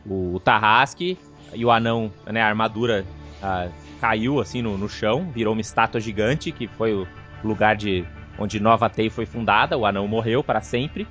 o, 0.05 0.35
o 0.35 0.39
Tarrasque 0.39 1.17
e 1.53 1.65
o 1.65 1.69
anão, 1.69 2.09
né, 2.25 2.41
a 2.41 2.47
armadura 2.47 3.05
uh, 3.43 3.69
caiu 3.99 4.39
assim 4.39 4.61
no, 4.61 4.77
no, 4.77 4.87
chão, 4.87 5.29
virou 5.29 5.51
uma 5.51 5.59
estátua 5.59 5.99
gigante, 5.99 6.53
que 6.53 6.67
foi 6.67 6.93
o 6.93 7.05
lugar 7.43 7.75
de 7.75 8.05
onde 8.39 8.61
Nova 8.61 8.89
Tei 8.89 9.09
foi 9.09 9.25
fundada. 9.25 9.77
O 9.77 9.85
anão 9.85 10.07
morreu 10.07 10.41
para 10.41 10.61
sempre, 10.61 11.05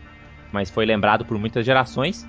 mas 0.50 0.70
foi 0.70 0.87
lembrado 0.87 1.23
por 1.23 1.38
muitas 1.38 1.66
gerações. 1.66 2.26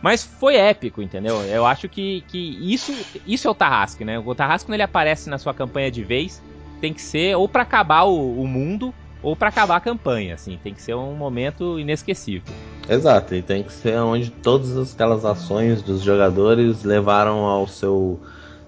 Mas 0.00 0.22
foi 0.22 0.54
épico, 0.54 1.02
entendeu? 1.02 1.42
Eu 1.42 1.66
acho 1.66 1.88
que, 1.88 2.20
que 2.28 2.72
isso, 2.72 2.92
isso 3.26 3.48
é 3.48 3.50
o 3.50 3.54
Tarrasque, 3.56 4.04
né? 4.04 4.20
O 4.20 4.36
Tarrasque, 4.36 4.68
quando 4.68 4.74
ele 4.74 4.84
aparece 4.84 5.28
na 5.28 5.36
sua 5.36 5.52
campanha 5.52 5.90
de 5.90 6.04
vez, 6.04 6.40
tem 6.80 6.94
que 6.94 7.02
ser 7.02 7.34
ou 7.34 7.48
para 7.48 7.64
acabar 7.64 8.04
o, 8.04 8.40
o 8.40 8.46
mundo 8.46 8.94
ou 9.22 9.36
para 9.36 9.48
acabar 9.48 9.76
a 9.76 9.80
campanha, 9.80 10.34
assim. 10.34 10.58
Tem 10.62 10.74
que 10.74 10.82
ser 10.82 10.94
um 10.94 11.14
momento 11.14 11.78
inesquecível. 11.78 12.52
Exato, 12.88 13.34
e 13.34 13.42
tem 13.42 13.62
que 13.62 13.72
ser 13.72 13.98
onde 13.98 14.30
todas 14.30 14.94
aquelas 14.94 15.24
ações 15.24 15.82
dos 15.82 16.02
jogadores 16.02 16.82
levaram 16.82 17.44
ao 17.44 17.66
seu 17.66 18.18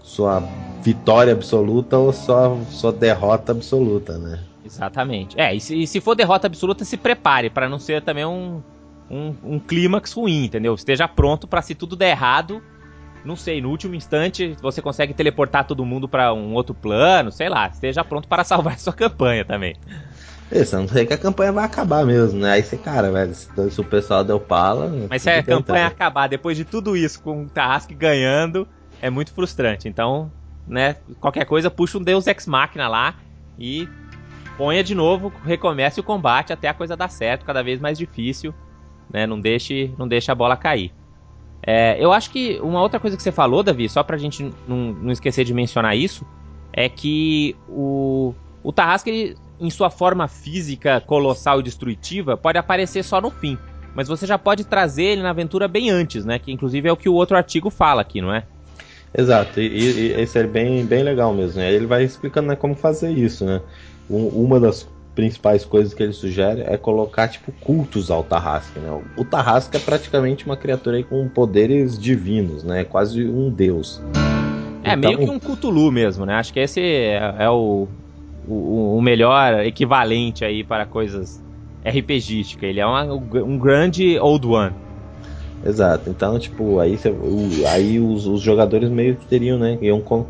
sua 0.03 0.43
vitória 0.83 1.33
absoluta 1.33 1.97
ou 1.97 2.13
sua, 2.13 2.57
sua 2.71 2.93
derrota 2.93 3.53
absoluta, 3.53 4.19
né? 4.19 4.41
Exatamente. 4.65 5.39
É, 5.41 5.55
e 5.55 5.61
se, 5.61 5.83
e 5.83 5.87
se 5.87 6.01
for 6.01 6.15
derrota 6.15 6.47
absoluta, 6.47 6.85
se 6.85 6.97
prepare 6.97 7.49
para 7.49 7.69
não 7.69 7.79
ser 7.79 8.03
também 8.03 8.25
um, 8.25 8.63
um, 9.11 9.35
um 9.45 9.59
clímax 9.59 10.13
ruim, 10.13 10.45
entendeu? 10.45 10.75
Esteja 10.75 11.07
pronto 11.07 11.47
para 11.47 11.63
se 11.63 11.75
tudo 11.75 11.97
der 11.97 12.11
errado, 12.11 12.63
não 13.25 13.37
sei, 13.37 13.61
no 13.61 13.71
último 13.71 13.95
instante 13.95 14.57
você 14.61 14.83
consegue 14.83 15.15
teleportar 15.15 15.65
todo 15.65 15.85
mundo 15.85 16.09
para 16.09 16.33
um 16.33 16.55
outro 16.55 16.75
plano, 16.75 17.31
sei 17.31 17.49
lá, 17.49 17.69
esteja 17.69 18.05
pronto 18.05 18.29
para 18.29 18.43
salvar 18.45 18.79
sua 18.79 18.93
campanha 18.93 19.45
também. 19.45 19.75
Isso, 20.51 20.77
não 20.77 20.87
sei 20.87 21.07
que 21.07 21.15
a 21.15 21.19
campanha 21.19 21.51
vai 21.51 21.65
acabar 21.65 22.05
mesmo, 22.05 22.39
né? 22.41 22.53
Aí 22.53 22.63
você, 22.63 22.77
cara, 22.77 23.11
velho, 23.11 23.35
se 23.35 23.81
o 23.81 23.85
pessoal 23.85 24.23
deu 24.23 24.39
pala. 24.39 24.93
Mas 25.09 25.23
se 25.23 25.31
a 25.31 25.43
campanha 25.43 25.87
acabar 25.87 26.29
depois 26.29 26.59
de 26.59 26.65
tudo 26.65 26.95
isso, 26.95 27.23
com 27.23 27.45
o 27.45 27.49
Tarrasque 27.49 27.95
ganhando, 27.95 28.69
é 29.01 29.09
muito 29.09 29.33
frustrante. 29.33 29.89
Então, 29.89 30.31
né, 30.67 30.97
qualquer 31.19 31.47
coisa, 31.47 31.71
puxa 31.71 31.97
um 31.97 32.03
Deus 32.03 32.27
Ex 32.27 32.47
Machina 32.47 32.87
lá 32.87 33.15
e 33.59 33.89
ponha 34.59 34.85
de 34.85 34.95
novo, 34.95 35.33
recomece 35.43 36.01
o 36.01 36.03
combate 36.03 36.53
até 36.53 36.69
a 36.69 36.75
coisa 36.75 36.97
dar 36.97 37.09
certo, 37.09 37.47
cada 37.47 37.63
vez 37.63 37.81
mais 37.81 37.97
difícil, 37.97 38.55
né? 39.11 39.27
Não 39.27 39.41
deixe, 39.41 39.95
não 39.97 40.07
deixe 40.07 40.31
a 40.31 40.35
bola 40.35 40.55
cair. 40.55 40.93
É, 41.65 41.97
eu 42.03 42.13
acho 42.13 42.31
que 42.31 42.59
uma 42.61 42.83
outra 42.83 42.99
coisa 42.99 43.17
que 43.17 43.23
você 43.23 43.33
falou, 43.33 43.63
Davi, 43.63 43.89
só 43.89 44.03
pra 44.03 44.17
gente 44.17 44.53
não, 44.67 44.93
não 44.93 45.13
esquecer 45.13 45.45
de 45.45 45.55
mencionar 45.55 45.97
isso, 45.97 46.27
é 46.73 46.89
que 46.89 47.55
o, 47.69 48.35
o 48.63 48.73
Tarrasque 48.73 49.11
ele 49.11 49.37
em 49.63 49.71
sua 49.71 49.91
forma 49.91 50.27
física 50.27 51.01
colossal 51.01 51.61
e 51.61 51.63
destrutiva, 51.63 52.37
pode 52.37 52.59
aparecer 52.59 53.05
só 53.05 53.21
no 53.21 53.31
fim. 53.31 53.57
Mas 53.95 54.09
você 54.09 54.27
já 54.27 54.37
pode 54.37 54.65
trazer 54.65 55.05
ele 55.05 55.23
na 55.23 55.31
aventura 55.31 55.69
bem 55.69 55.89
antes, 55.89 56.25
né? 56.25 56.39
Que 56.39 56.51
inclusive 56.51 56.89
é 56.89 56.93
o 56.93 56.97
que 56.97 57.09
o 57.09 57.15
outro 57.15 57.37
artigo 57.37 57.71
fala 57.71 58.03
aqui, 58.03 58.21
não 58.21 58.35
é? 58.35 58.43
Exato, 59.17 59.61
e, 59.61 59.67
e 59.67 60.13
esse 60.21 60.39
é 60.39 60.47
bem, 60.47 60.85
bem 60.85 61.05
legal 61.05 61.33
mesmo. 61.33 61.61
Né? 61.61 61.73
Ele 61.73 61.87
vai 61.87 62.03
explicando 62.03 62.49
né, 62.49 62.57
como 62.57 62.75
fazer 62.75 63.13
isso, 63.13 63.45
né? 63.45 63.61
Um, 64.11 64.27
uma 64.29 64.59
das 64.59 64.89
principais 65.15 65.65
coisas 65.65 65.93
que 65.93 66.03
ele 66.03 66.13
sugere 66.13 66.63
é 66.63 66.77
colocar 66.77 67.29
tipo 67.29 67.53
cultos 67.61 68.11
ao 68.11 68.23
Tarrasque, 68.23 68.79
né? 68.79 69.03
O 69.17 69.25
Tarrasque 69.25 69.77
é 69.77 69.81
praticamente 69.81 70.47
uma 70.47 70.57
criatura 70.57 70.97
aí 70.97 71.05
com 71.05 71.29
poderes 71.29 71.99
divinos, 71.99 72.65
né? 72.65 72.85
Quase 72.85 73.25
um 73.25 73.51
deus. 73.51 74.01
É 74.83 74.95
então... 74.95 74.99
meio 74.99 75.19
que 75.19 75.31
um 75.31 75.39
Cthulhu 75.39 75.93
mesmo, 75.93 76.25
né? 76.27 76.35
Acho 76.35 76.53
que 76.53 76.61
esse 76.61 76.81
é, 76.81 77.35
é 77.39 77.51
o, 77.51 77.87
o, 78.49 78.97
o 78.97 79.03
melhor 79.03 79.65
equivalente 79.65 80.45
aí 80.45 80.65
para 80.65 80.87
coisas 80.87 81.43
RPGísticas. 81.85 82.69
Ele 82.69 82.81
é 82.81 82.87
uma, 82.87 83.05
um 83.05 83.59
grande 83.59 84.19
Old 84.19 84.47
One. 84.47 84.73
Exato. 85.65 86.11
Então, 86.11 86.39
tipo, 86.39 86.81
aí, 86.81 86.99
o, 87.07 87.69
aí 87.69 88.01
os, 88.01 88.27
os, 88.27 88.41
jogadores 88.41 88.91
meio 88.91 89.15
que 89.17 89.27
teriam, 89.27 89.59
né? 89.59 89.79
Iam 89.81 90.01
com, 90.01 90.27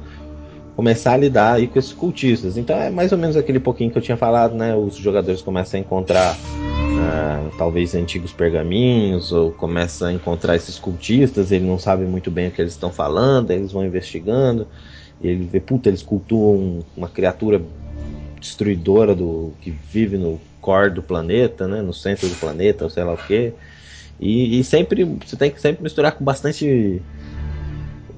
começar 0.77 1.13
a 1.13 1.17
lidar 1.17 1.55
aí 1.55 1.67
com 1.67 1.79
esses 1.79 1.93
cultistas. 1.93 2.57
Então 2.57 2.77
é 2.77 2.91
mais 2.91 3.13
ou 3.13 3.19
menos 3.19 3.37
aquele 3.37 3.61
pouquinho 3.61 3.91
que 3.91 3.99
eu 3.99 4.03
tinha 4.03 4.17
falado, 4.17 4.55
né? 4.55 4.75
Os 4.75 4.97
jogadores 4.97 5.43
começam 5.43 5.79
a 5.79 5.81
encontrar 5.81 6.35
uh, 6.35 7.57
talvez 7.57 7.95
antigos 7.95 8.33
pergaminhos, 8.33 9.33
ou 9.33 9.53
começam 9.53 10.09
a 10.09 10.13
encontrar 10.13 10.57
esses 10.57 10.79
cultistas, 10.79 11.53
ele 11.53 11.67
não 11.67 11.79
sabe 11.79 12.05
muito 12.05 12.31
bem 12.31 12.49
o 12.49 12.51
que 12.51 12.61
eles 12.61 12.73
estão 12.73 12.91
falando, 12.91 13.51
eles 13.51 13.73
vão 13.73 13.85
investigando, 13.85 14.67
ele 15.21 15.45
vê, 15.45 15.61
puta, 15.61 15.89
eles 15.89 16.03
cultuam 16.03 16.81
uma 16.97 17.09
criatura 17.09 17.61
destruidora 18.41 19.15
do 19.15 19.53
que 19.61 19.71
vive 19.71 20.17
no 20.17 20.41
core 20.61 20.91
do 20.91 21.03
planeta, 21.03 21.69
né, 21.69 21.81
no 21.81 21.93
centro 21.93 22.29
do 22.29 22.35
planeta, 22.35 22.85
ou 22.85 22.91
sei 22.91 23.05
lá 23.05 23.13
o 23.13 23.17
que. 23.17 23.53
E, 24.21 24.61
e, 24.61 24.65
sempre 24.65 25.05
você 25.05 25.37
tem 25.37 25.51
que 25.51 25.61
sempre 25.61 25.83
misturar 25.83 26.13
com 26.13 26.25
bastante 26.25 27.03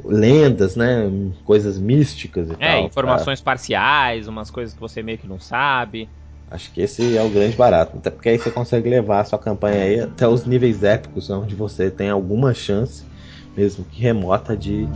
lendas, 0.05 0.77
né, 0.77 1.11
coisas 1.45 1.79
místicas 1.79 2.49
e 2.51 2.53
é, 2.53 2.57
tal. 2.57 2.69
É, 2.69 2.81
informações 2.81 3.41
pra... 3.41 3.53
parciais, 3.53 4.29
umas 4.29 4.51
coisas 4.51 4.75
que 4.75 4.81
você 4.81 5.03
meio 5.03 5.19
que 5.19 5.27
não 5.27 5.39
sabe. 5.39 6.09
Acho 6.51 6.71
que 6.73 6.83
esse 6.83 7.17
é 7.17 7.23
o 7.23 7.31
grande 7.31 7.57
barato, 7.57 7.97
até 7.97 8.11
porque 8.11 8.29
aí 8.29 8.39
você 8.39 8.51
consegue 8.51 8.89
levar 8.89 9.21
a 9.21 9.25
sua 9.25 9.39
campanha 9.39 9.83
aí 9.83 10.01
até 10.01 10.29
os 10.29 10.45
níveis 10.45 10.85
épicos, 10.85 11.29
onde 11.31 11.55
você 11.55 11.91
tem 11.91 12.11
alguma 12.11 12.53
chance, 12.53 13.05
mesmo 13.57 13.85
que 13.85 14.01
remota, 14.01 14.57
de 14.57 14.87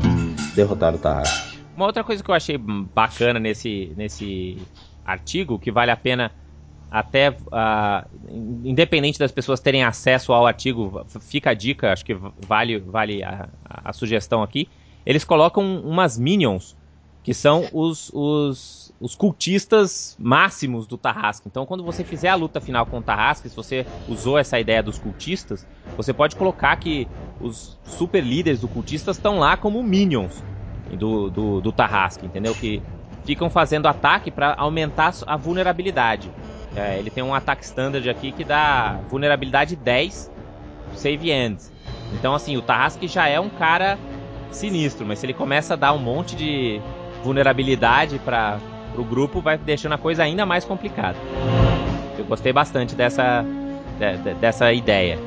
derrotar 0.55 0.95
o 0.95 0.99
Tarrasque. 0.99 1.59
Uma 1.75 1.87
outra 1.87 2.05
coisa 2.05 2.23
que 2.23 2.31
eu 2.31 2.35
achei 2.35 2.59
bacana 2.59 3.41
nesse, 3.41 3.93
nesse 3.97 4.59
artigo 5.05 5.59
que 5.59 5.73
vale 5.73 5.91
a 5.91 5.97
pena 5.97 6.31
até 6.91 7.31
uh, 7.31 8.09
independente 8.65 9.19
das 9.19 9.31
pessoas 9.31 9.61
terem 9.61 9.85
acesso 9.85 10.33
ao 10.33 10.47
artigo, 10.47 11.05
fica 11.21 11.51
a 11.51 11.55
dica, 11.55 11.93
acho 11.93 12.05
que 12.05 12.15
vale, 12.47 12.79
vale 12.79 13.23
a, 13.23 13.49
a, 13.65 13.91
a 13.91 13.93
sugestão 13.93 14.43
aqui. 14.43 14.69
Eles 15.05 15.25
colocam 15.25 15.81
umas 15.81 16.19
minions 16.19 16.77
que 17.23 17.35
são 17.35 17.69
os, 17.75 18.11
os, 18.15 18.93
os 18.99 19.15
cultistas 19.15 20.17
máximos 20.19 20.87
do 20.87 20.97
Tarrasque. 20.97 21.47
Então, 21.47 21.67
quando 21.67 21.85
você 21.85 22.03
fizer 22.03 22.31
a 22.31 22.35
luta 22.35 22.59
final 22.59 22.87
com 22.87 22.99
o 22.99 23.03
Tarrasque, 23.03 23.51
se 23.51 23.55
você 23.55 23.85
usou 24.09 24.39
essa 24.39 24.59
ideia 24.59 24.83
dos 24.83 24.99
cultistas, 24.99 25.67
você 25.95 26.15
pode 26.15 26.37
colocar 26.37 26.75
que 26.77 27.07
os 27.39 27.79
super 27.85 28.25
líderes 28.25 28.61
do 28.61 28.69
cultistas 28.69 29.17
estão 29.17 29.39
lá 29.39 29.59
como 29.59 29.83
minions 29.83 30.43
do, 30.91 31.29
do, 31.29 31.61
do 31.61 31.71
Tarrasque, 31.71 32.25
entendeu? 32.25 32.55
Que 32.55 32.83
ficam 33.27 33.51
fazendo 33.51 33.89
ataque 33.89 34.31
para 34.31 34.55
aumentar 34.55 35.13
a 35.27 35.37
vulnerabilidade. 35.37 36.31
É, 36.75 36.99
ele 36.99 37.11
tem 37.11 37.23
um 37.23 37.35
ataque 37.35 37.63
standard 37.63 38.09
aqui 38.09 38.33
que 38.33 38.43
dá 38.43 39.01
vulnerabilidade 39.11 39.77
10, 39.77 40.31
save 40.95 41.31
ends. 41.31 41.71
Então, 42.15 42.35
assim, 42.35 42.57
o 42.57 42.63
Tarrasque 42.63 43.07
já 43.07 43.29
é 43.29 43.39
um 43.39 43.51
cara 43.51 43.99
sinistro, 44.51 45.07
mas 45.07 45.19
se 45.19 45.27
ele 45.27 45.35
começa 45.35 45.75
a 45.75 45.77
dar 45.77 45.93
um 45.93 45.99
monte 45.99 46.35
de 46.35 46.81
vulnerabilidade 47.23 48.19
para 48.19 48.59
o 48.97 49.05
grupo, 49.05 49.41
vai 49.41 49.59
deixando 49.59 49.93
a 49.93 49.99
coisa 49.99 50.23
ainda 50.23 50.47
mais 50.47 50.65
complicada. 50.65 51.17
Eu 52.19 52.25
gostei 52.25 52.53
bastante 52.53 52.95
dessa, 52.95 53.45
de, 53.99 54.35
dessa 54.35 54.73
ideia. 54.73 55.19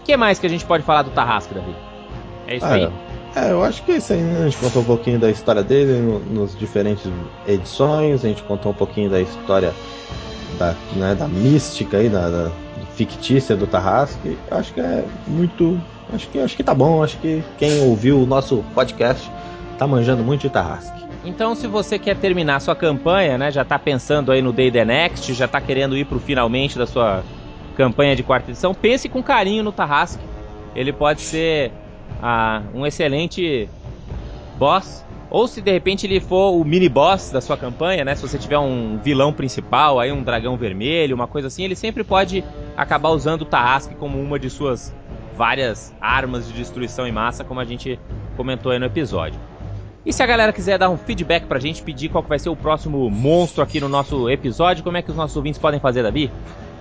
O 0.00 0.02
que 0.04 0.16
mais 0.16 0.38
que 0.38 0.46
a 0.46 0.50
gente 0.50 0.64
pode 0.64 0.82
falar 0.82 1.02
do 1.02 1.10
Tarrasque, 1.10 1.54
Davi? 1.54 1.74
É 2.46 2.56
isso 2.56 2.66
ah, 2.66 2.72
aí. 2.72 2.92
É, 3.34 3.50
eu 3.50 3.62
acho 3.62 3.82
que 3.84 3.92
é 3.92 3.96
isso 3.96 4.12
aí, 4.12 4.20
né? 4.20 4.40
A 4.40 4.44
gente 4.44 4.58
contou 4.58 4.82
um 4.82 4.84
pouquinho 4.84 5.18
da 5.18 5.30
história 5.30 5.62
dele 5.62 6.00
no, 6.00 6.18
nos 6.18 6.58
diferentes 6.58 7.10
edições, 7.46 8.24
a 8.24 8.28
gente 8.28 8.42
contou 8.42 8.72
um 8.72 8.74
pouquinho 8.74 9.08
da 9.08 9.20
história 9.20 9.72
da, 10.58 10.74
né, 10.94 11.14
da 11.14 11.26
mística 11.26 11.96
aí, 11.96 12.08
da, 12.08 12.28
da 12.28 12.50
fictícia 12.94 13.56
do 13.56 13.66
Tarrasque. 13.66 14.36
Eu 14.50 14.56
acho 14.56 14.74
que 14.74 14.80
é 14.80 15.04
muito. 15.26 15.80
Acho 16.12 16.28
que, 16.28 16.38
acho 16.38 16.56
que 16.56 16.62
tá 16.62 16.74
bom, 16.74 17.02
acho 17.02 17.16
que 17.18 17.42
quem 17.58 17.80
ouviu 17.82 18.20
o 18.20 18.26
nosso 18.26 18.62
podcast 18.74 19.30
tá 19.78 19.86
manjando 19.86 20.22
muito 20.22 20.42
de 20.42 20.50
Tarrasque. 20.50 21.02
Então, 21.24 21.54
se 21.54 21.66
você 21.66 21.98
quer 21.98 22.16
terminar 22.16 22.60
sua 22.60 22.74
campanha, 22.74 23.38
né, 23.38 23.50
já 23.50 23.62
está 23.62 23.78
pensando 23.78 24.32
aí 24.32 24.42
no 24.42 24.52
Day 24.52 24.70
the 24.70 24.84
Next, 24.84 25.32
já 25.32 25.44
está 25.44 25.60
querendo 25.60 25.96
ir 25.96 26.04
para 26.04 26.16
o 26.16 26.20
finalmente 26.20 26.76
da 26.76 26.86
sua 26.86 27.22
campanha 27.76 28.14
de 28.14 28.22
quarta 28.22 28.50
edição, 28.50 28.74
pense 28.74 29.08
com 29.08 29.22
carinho 29.22 29.62
no 29.62 29.72
Tarrasque. 29.72 30.22
Ele 30.74 30.92
pode 30.92 31.20
ser 31.20 31.72
ah, 32.20 32.62
um 32.74 32.84
excelente 32.84 33.68
boss, 34.58 35.04
ou 35.30 35.46
se 35.48 35.62
de 35.62 35.72
repente 35.72 36.06
ele 36.06 36.20
for 36.20 36.52
o 36.52 36.64
mini 36.64 36.88
boss 36.88 37.30
da 37.30 37.40
sua 37.40 37.56
campanha, 37.56 38.04
né? 38.04 38.14
Se 38.14 38.22
você 38.22 38.36
tiver 38.36 38.58
um 38.58 38.98
vilão 39.02 39.32
principal, 39.32 39.98
aí 39.98 40.12
um 40.12 40.22
dragão 40.22 40.56
vermelho, 40.56 41.14
uma 41.14 41.26
coisa 41.26 41.48
assim, 41.48 41.64
ele 41.64 41.74
sempre 41.74 42.04
pode 42.04 42.44
acabar 42.76 43.10
usando 43.10 43.42
o 43.42 43.46
Tarrasque 43.46 43.94
como 43.94 44.20
uma 44.20 44.38
de 44.38 44.50
suas 44.50 44.94
várias 45.36 45.92
armas 46.00 46.46
de 46.46 46.52
destruição 46.52 47.06
em 47.06 47.12
massa, 47.12 47.44
como 47.44 47.60
a 47.60 47.64
gente 47.64 47.98
comentou 48.36 48.72
aí 48.72 48.78
no 48.78 48.86
episódio. 48.86 49.38
E 50.04 50.12
se 50.12 50.22
a 50.22 50.26
galera 50.26 50.52
quiser 50.52 50.78
dar 50.78 50.90
um 50.90 50.96
feedback 50.96 51.46
pra 51.46 51.60
gente, 51.60 51.82
pedir 51.82 52.08
qual 52.08 52.24
vai 52.24 52.38
ser 52.38 52.48
o 52.48 52.56
próximo 52.56 53.08
monstro 53.08 53.62
aqui 53.62 53.80
no 53.80 53.88
nosso 53.88 54.28
episódio, 54.28 54.82
como 54.82 54.96
é 54.96 55.02
que 55.02 55.10
os 55.10 55.16
nossos 55.16 55.36
ouvintes 55.36 55.60
podem 55.60 55.78
fazer, 55.78 56.02
Davi? 56.02 56.30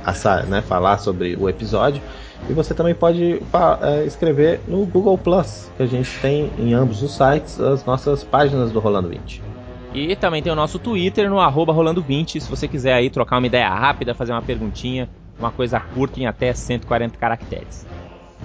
A, 0.04 0.44
né, 0.44 0.62
falar 0.62 0.98
sobre 0.98 1.36
o 1.36 1.48
episódio. 1.48 2.02
E 2.50 2.54
você 2.54 2.74
também 2.74 2.96
pode 2.96 3.40
é, 3.82 4.04
escrever 4.04 4.60
no 4.68 4.86
Google 4.86 5.18
Plus, 5.18 5.70
que 5.78 5.84
a 5.84 5.86
gente 5.86 6.10
tem 6.20 6.52
em 6.58 6.74
ambos 6.74 7.02
os 7.04 7.16
sites 7.16 7.60
as 7.60 7.86
nossas 7.86 8.24
páginas 8.24 8.72
do 8.72 8.80
Rolando 8.80 9.08
20. 9.08 9.53
E 9.94 10.16
também 10.16 10.42
tem 10.42 10.52
o 10.52 10.56
nosso 10.56 10.80
Twitter 10.80 11.30
no 11.30 11.36
Rolando20, 11.36 12.40
se 12.40 12.50
você 12.50 12.68
quiser 12.68 12.94
aí 12.94 13.10
trocar 13.10 13.38
uma 13.38 13.46
ideia 13.46 13.70
rápida, 13.70 14.16
fazer 14.16 14.32
uma 14.32 14.42
perguntinha, 14.42 15.08
uma 15.38 15.52
coisa 15.52 15.80
curta 15.80 16.20
em 16.20 16.26
até 16.26 16.52
140 16.52 17.18
caracteres. 17.18 17.86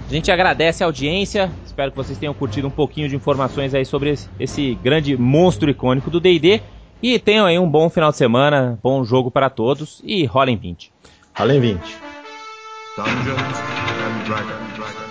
A 0.07 0.11
gente 0.11 0.31
agradece 0.31 0.83
a 0.83 0.87
audiência, 0.87 1.51
espero 1.65 1.91
que 1.91 1.97
vocês 1.97 2.17
tenham 2.17 2.33
curtido 2.33 2.67
um 2.67 2.71
pouquinho 2.71 3.09
de 3.09 3.15
informações 3.15 3.73
aí 3.73 3.85
sobre 3.85 4.15
esse, 4.39 4.75
grande 4.75 5.17
monstro 5.17 5.69
icônico 5.69 6.09
do 6.09 6.19
D&D 6.19 6.61
e 7.01 7.17
tenham 7.17 7.45
aí 7.45 7.57
um 7.57 7.69
bom 7.69 7.89
final 7.89 8.11
de 8.11 8.17
semana, 8.17 8.77
bom 8.83 9.03
jogo 9.03 9.31
para 9.31 9.49
todos 9.49 10.01
e 10.03 10.25
rolem 10.25 10.55
20. 10.55 10.91
Rolem 11.37 11.59
20. 11.59 11.79
Dungeons 12.95 13.37
and 13.37 14.23
Dragons. 14.25 15.08